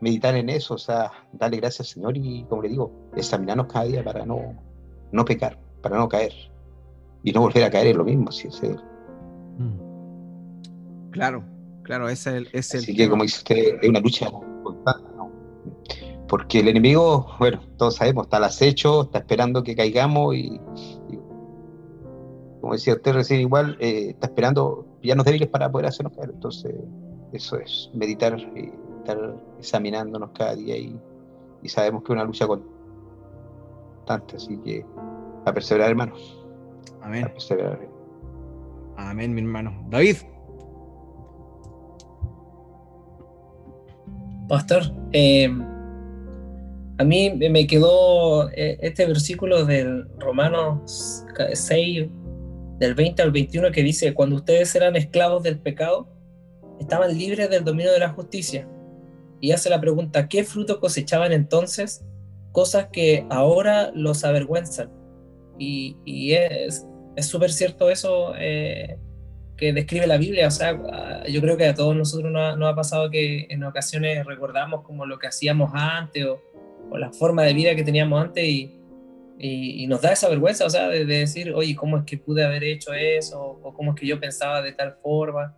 [0.00, 3.84] meditar en eso, o sea, darle gracias al Señor y, como le digo, examinarnos cada
[3.84, 4.54] día para no,
[5.12, 6.53] no pecar, para no caer
[7.24, 8.78] y no volver a caer en lo mismo, si es Él.
[11.10, 11.44] Claro,
[11.82, 12.48] claro, ese es el.
[12.52, 14.28] Es Así que, como dice usted, es una lucha
[14.62, 15.30] constante, ¿no?
[16.28, 20.60] Porque el enemigo, bueno, todos sabemos, está al acecho, está esperando que caigamos y,
[22.60, 26.30] como decía usted recién, igual, eh, está esperando pillarnos débiles para poder hacernos caer.
[26.34, 26.74] Entonces,
[27.32, 30.98] eso es meditar, y estar examinándonos cada día y,
[31.68, 34.36] sabemos que es una lucha constante.
[34.36, 34.84] Así que,
[35.46, 36.43] a perseverar, hermanos.
[37.02, 37.30] Amén.
[38.96, 39.86] Amén, mi hermano.
[39.90, 40.16] David.
[44.48, 44.82] Pastor,
[45.12, 45.48] eh,
[46.98, 52.08] a mí me quedó eh, este versículo del Romanos 6,
[52.78, 56.08] del 20 al 21, que dice, cuando ustedes eran esclavos del pecado,
[56.78, 58.68] estaban libres del dominio de la justicia.
[59.40, 62.04] Y hace la pregunta, ¿qué fruto cosechaban entonces?
[62.54, 64.88] cosas que ahora los avergüenzan.
[65.58, 66.86] Y, y es
[67.20, 68.98] súper cierto eso eh,
[69.56, 70.48] que describe la Biblia.
[70.48, 74.82] O sea, yo creo que a todos nosotros nos ha, pasado que en ocasiones recordamos
[74.82, 76.40] como lo que hacíamos antes o,
[76.90, 78.80] o la forma de vida que teníamos antes y,
[79.38, 82.64] y, nos da esa vergüenza, o sea, de, decir, oye, ¿cómo es que pude haber
[82.64, 83.58] hecho eso?
[83.62, 85.56] O cómo es que yo pensaba de tal forma.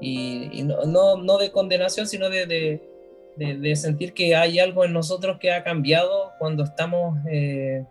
[0.00, 4.92] Y, no, no, no, de condenación, sino de, de, de, sentir que hay algo en
[4.92, 7.84] nosotros que ha cambiado cuando estamos eh,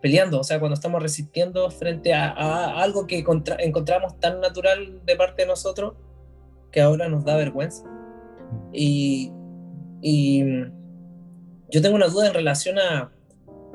[0.00, 5.42] peleando, o sea, cuando estamos resistiendo frente a, algo que encontramos tan natural de parte
[5.42, 5.94] de nosotros
[6.72, 7.84] que ahora nos da vergüenza.
[8.72, 9.32] Y,
[10.00, 10.42] y
[11.70, 13.12] yo tengo una duda en relación a,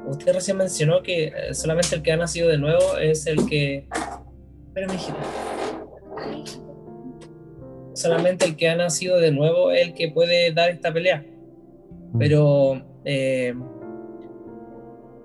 [0.07, 3.87] usted recién mencionó que eh, solamente el que ha nacido de nuevo es el que...
[4.73, 4.87] Pero
[7.93, 11.23] Solamente el que ha nacido de nuevo es el que puede dar esta pelea.
[12.11, 12.17] Mm.
[12.17, 13.53] Pero eh,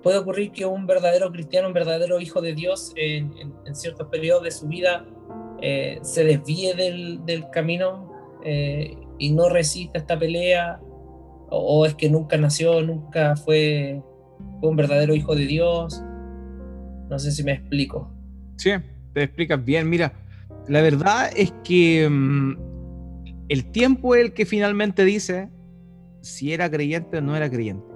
[0.01, 4.51] puede ocurrir que un verdadero cristiano, un verdadero hijo de Dios, en, ciertos periodos de
[4.51, 5.05] su vida
[5.61, 8.11] eh, se desvíe del, camino
[9.17, 10.79] y no resista esta pelea,
[11.51, 14.01] o, es que nunca nació, nunca fue
[14.61, 16.01] un verdadero hijo de Dios.
[17.09, 18.09] No sé si me explico.
[18.55, 18.71] Sí,
[19.13, 19.89] te explicas bien.
[19.89, 20.13] Mira,
[20.67, 22.55] la verdad es que mm,
[23.49, 25.49] el tiempo es el que finalmente dice
[26.21, 27.90] si era creyente o no era creyente.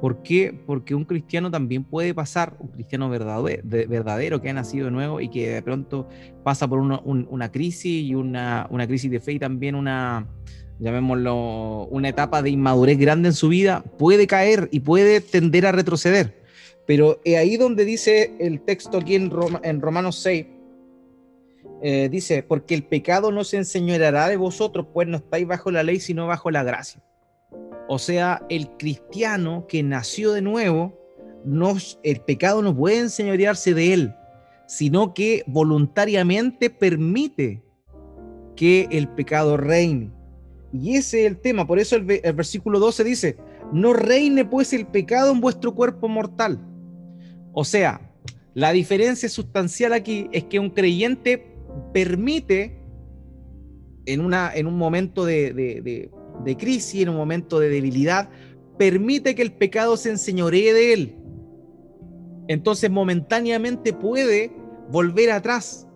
[0.00, 0.58] ¿Por qué?
[0.66, 5.28] Porque un cristiano también puede pasar, un cristiano verdadero, que ha nacido de nuevo y
[5.28, 6.08] que de pronto
[6.42, 10.26] pasa por una, crisis y una, crisis de fe y también una,
[10.78, 15.72] llamémoslo, una etapa de inmadurez grande en su vida, puede caer y puede tender a
[15.72, 16.40] retroceder.
[16.86, 19.30] Pero es ahí donde dice el texto aquí en,
[19.62, 20.46] en Romanos 6,
[21.82, 25.82] eh, dice, porque el pecado no se enseñoreará de vosotros, pues no estáis bajo la
[25.82, 27.02] ley, sino bajo la gracia.
[27.92, 30.96] O sea, el cristiano que nació de nuevo,
[32.04, 34.14] el pecado no puede enseñorearse de él,
[34.68, 37.64] sino que voluntariamente permite
[38.54, 40.12] que el pecado reine.
[40.72, 43.36] Y ese es el tema, por eso el, versículo 12 dice,
[43.72, 46.64] no reine pues el pecado en vuestro cuerpo mortal.
[47.52, 48.12] O sea,
[48.54, 51.56] la diferencia sustancial aquí es que un creyente
[51.92, 52.78] permite
[54.06, 56.08] en, una, en un momento de,
[56.56, 58.28] crisis, en un momento de debilidad,
[58.78, 61.16] permite que el pecado se enseñoree de él.
[62.48, 64.52] Entonces momentáneamente puede
[64.90, 65.86] volver atrás,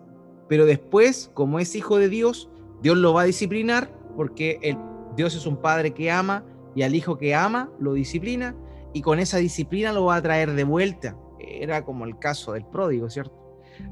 [0.47, 2.49] pero después, como es hijo de Dios,
[2.81, 4.77] Dios lo va a disciplinar porque el,
[5.15, 8.55] Dios es un padre que ama y al hijo que ama lo disciplina
[8.93, 11.17] y con esa disciplina lo va a traer de vuelta.
[11.39, 13.35] Era como el caso del pródigo, ¿cierto?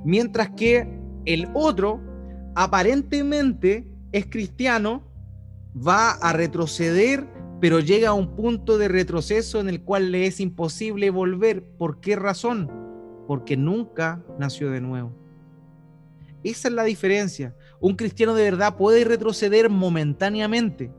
[0.06, 0.88] Mientras que
[1.26, 2.02] el otro
[2.56, 5.04] aparentemente es cristiano,
[5.76, 7.28] va a retroceder,
[7.60, 11.64] pero llega a un punto de retroceso en el cual le es imposible volver.
[11.78, 12.70] ¿Por qué razón?
[13.28, 15.14] Porque nunca nació de nuevo.
[16.44, 17.56] Esa es la diferencia.
[17.80, 20.92] Un cristiano de verdad puede retroceder momentáneamente,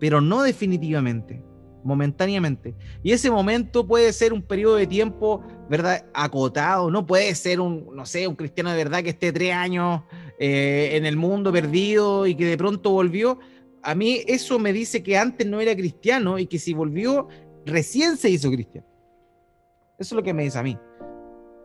[0.00, 1.44] pero no definitivamente,
[1.84, 2.74] momentáneamente.
[3.02, 6.06] Y ese momento puede ser un periodo de tiempo, ¿verdad?
[6.14, 10.02] Acotado, no puede ser un, no sé, un cristiano de verdad que esté tres años
[10.38, 13.38] eh, en el mundo perdido y que de pronto volvió.
[13.84, 17.28] A mí eso me dice que antes no era cristiano y que si volvió,
[17.66, 18.86] recién se hizo cristiano.
[19.98, 20.76] Eso es lo que me dice a mí.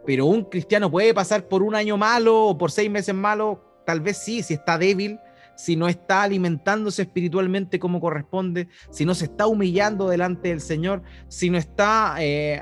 [0.05, 4.01] Pero un cristiano puede pasar por un año malo o por seis meses malo Tal
[4.01, 5.19] vez sí, si está débil,
[5.55, 11.01] si no está alimentándose espiritualmente como corresponde, si no se está humillando delante del Señor,
[11.27, 12.61] si no está eh,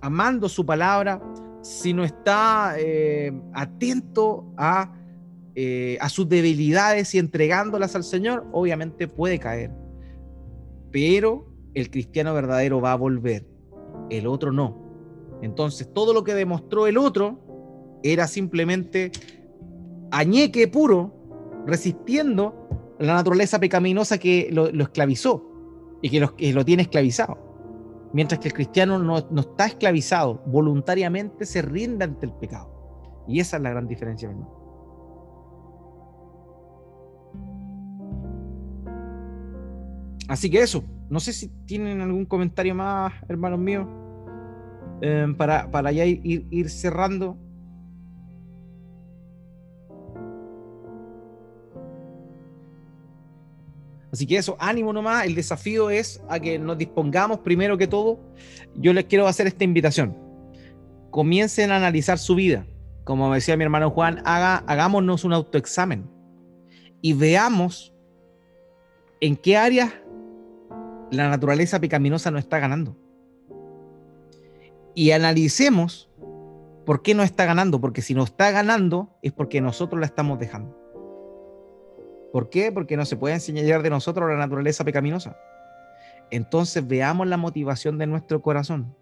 [0.00, 1.20] amando su palabra,
[1.60, 4.92] si no está eh, atento a,
[5.56, 9.70] eh, a sus debilidades y entregándolas al Señor, obviamente puede caer.
[10.90, 13.46] Pero el cristiano verdadero va a volver,
[14.10, 15.38] el otro no.
[15.42, 19.12] Entonces, todo lo que demostró el otro era simplemente
[20.10, 21.12] añeque puro,
[21.66, 27.38] resistiendo la naturaleza pecaminosa que lo, esclavizó y que lo, lo, tiene esclavizado.
[28.12, 33.24] Mientras que el cristiano no, está esclavizado, voluntariamente se rinde ante el pecado.
[33.26, 34.63] Y esa es la gran diferencia, hermano.
[40.28, 43.86] Así que eso, no sé si tienen algún comentario más, hermanos míos,
[45.02, 47.36] eh, para, para ya ir, ir cerrando.
[54.14, 58.20] Así que eso, ánimo nomás, el desafío es a que nos dispongamos primero que todo.
[58.76, 60.16] Yo les quiero hacer esta invitación.
[61.10, 62.64] Comiencen a analizar su vida.
[63.02, 66.08] Como decía mi hermano Juan, haga, hagámonos un autoexamen
[67.02, 67.92] y veamos
[69.20, 69.92] en qué áreas
[71.14, 72.96] la naturaleza pecaminosa no está ganando.
[74.94, 76.10] Y analicemos
[76.86, 80.38] por qué no está ganando, porque si no está ganando es porque nosotros la estamos
[80.38, 80.78] dejando.
[82.32, 82.72] ¿Por qué?
[82.72, 85.36] Porque no se puede enseñar de nosotros la naturaleza pecaminosa.
[86.30, 88.94] Entonces veamos la motivación de nuestro corazón.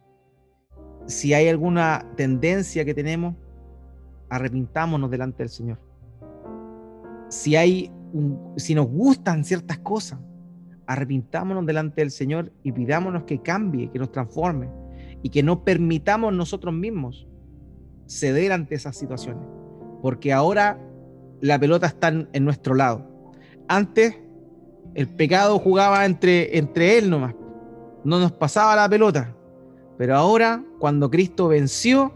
[1.06, 3.34] Si hay alguna tendencia que tenemos,
[4.28, 5.78] arrepintámonos delante del Señor.
[7.28, 7.90] Si hay
[8.56, 10.18] si nos gustan ciertas cosas,
[10.92, 14.68] arrepintámonos delante del Señor y pidámonos que cambie, que nos transforme
[15.22, 17.26] y que no permitamos nosotros mismos
[18.06, 19.44] ceder ante esas situaciones.
[20.02, 20.78] Porque ahora
[21.40, 23.06] la pelota está en nuestro lado.
[23.68, 24.16] Antes
[24.94, 27.34] el pecado jugaba entre, entre él nomás.
[28.04, 29.34] No nos pasaba la pelota.
[29.96, 32.12] Pero ahora, cuando Cristo venció,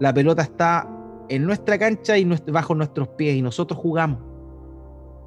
[0.00, 0.88] la pelota está
[1.28, 4.20] en nuestra cancha y bajo nuestros pies y nosotros jugamos.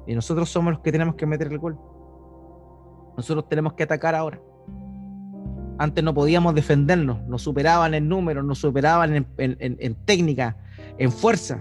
[0.06, 1.78] Y nosotros somos los que tenemos que meter el gol.
[3.16, 4.40] Nosotros tenemos que atacar ahora.
[5.78, 10.56] Antes no podíamos defendernos, nos superaban en números, nos superaban en, en técnica,
[10.98, 11.60] en fuerza.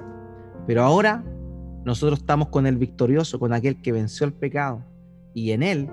[0.67, 1.23] Pero ahora
[1.85, 4.83] nosotros estamos con el victorioso, con aquel que venció el pecado.
[5.33, 5.89] Y en él,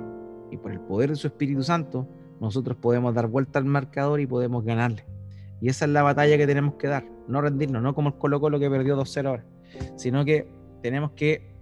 [0.51, 2.07] y por el poder de su Espíritu Santo,
[2.41, 5.05] nosotros podemos dar vuelta al marcador y podemos ganarle.
[5.61, 7.05] Y esa es la batalla que tenemos que dar.
[7.27, 9.45] No rendirnos, no como el Colo Colo que perdió 2-0 ahora,
[9.97, 10.49] sino que
[10.83, 11.58] tenemos que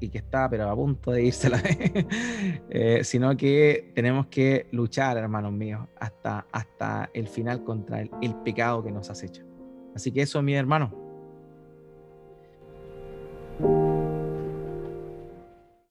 [0.00, 1.62] y que está pero a punto de irse la
[2.70, 8.34] eh, sino que tenemos que luchar, hermanos míos, hasta, hasta el final contra el, el
[8.36, 9.42] pecado que nos acecha.
[9.94, 11.09] Así que eso, mi hermano,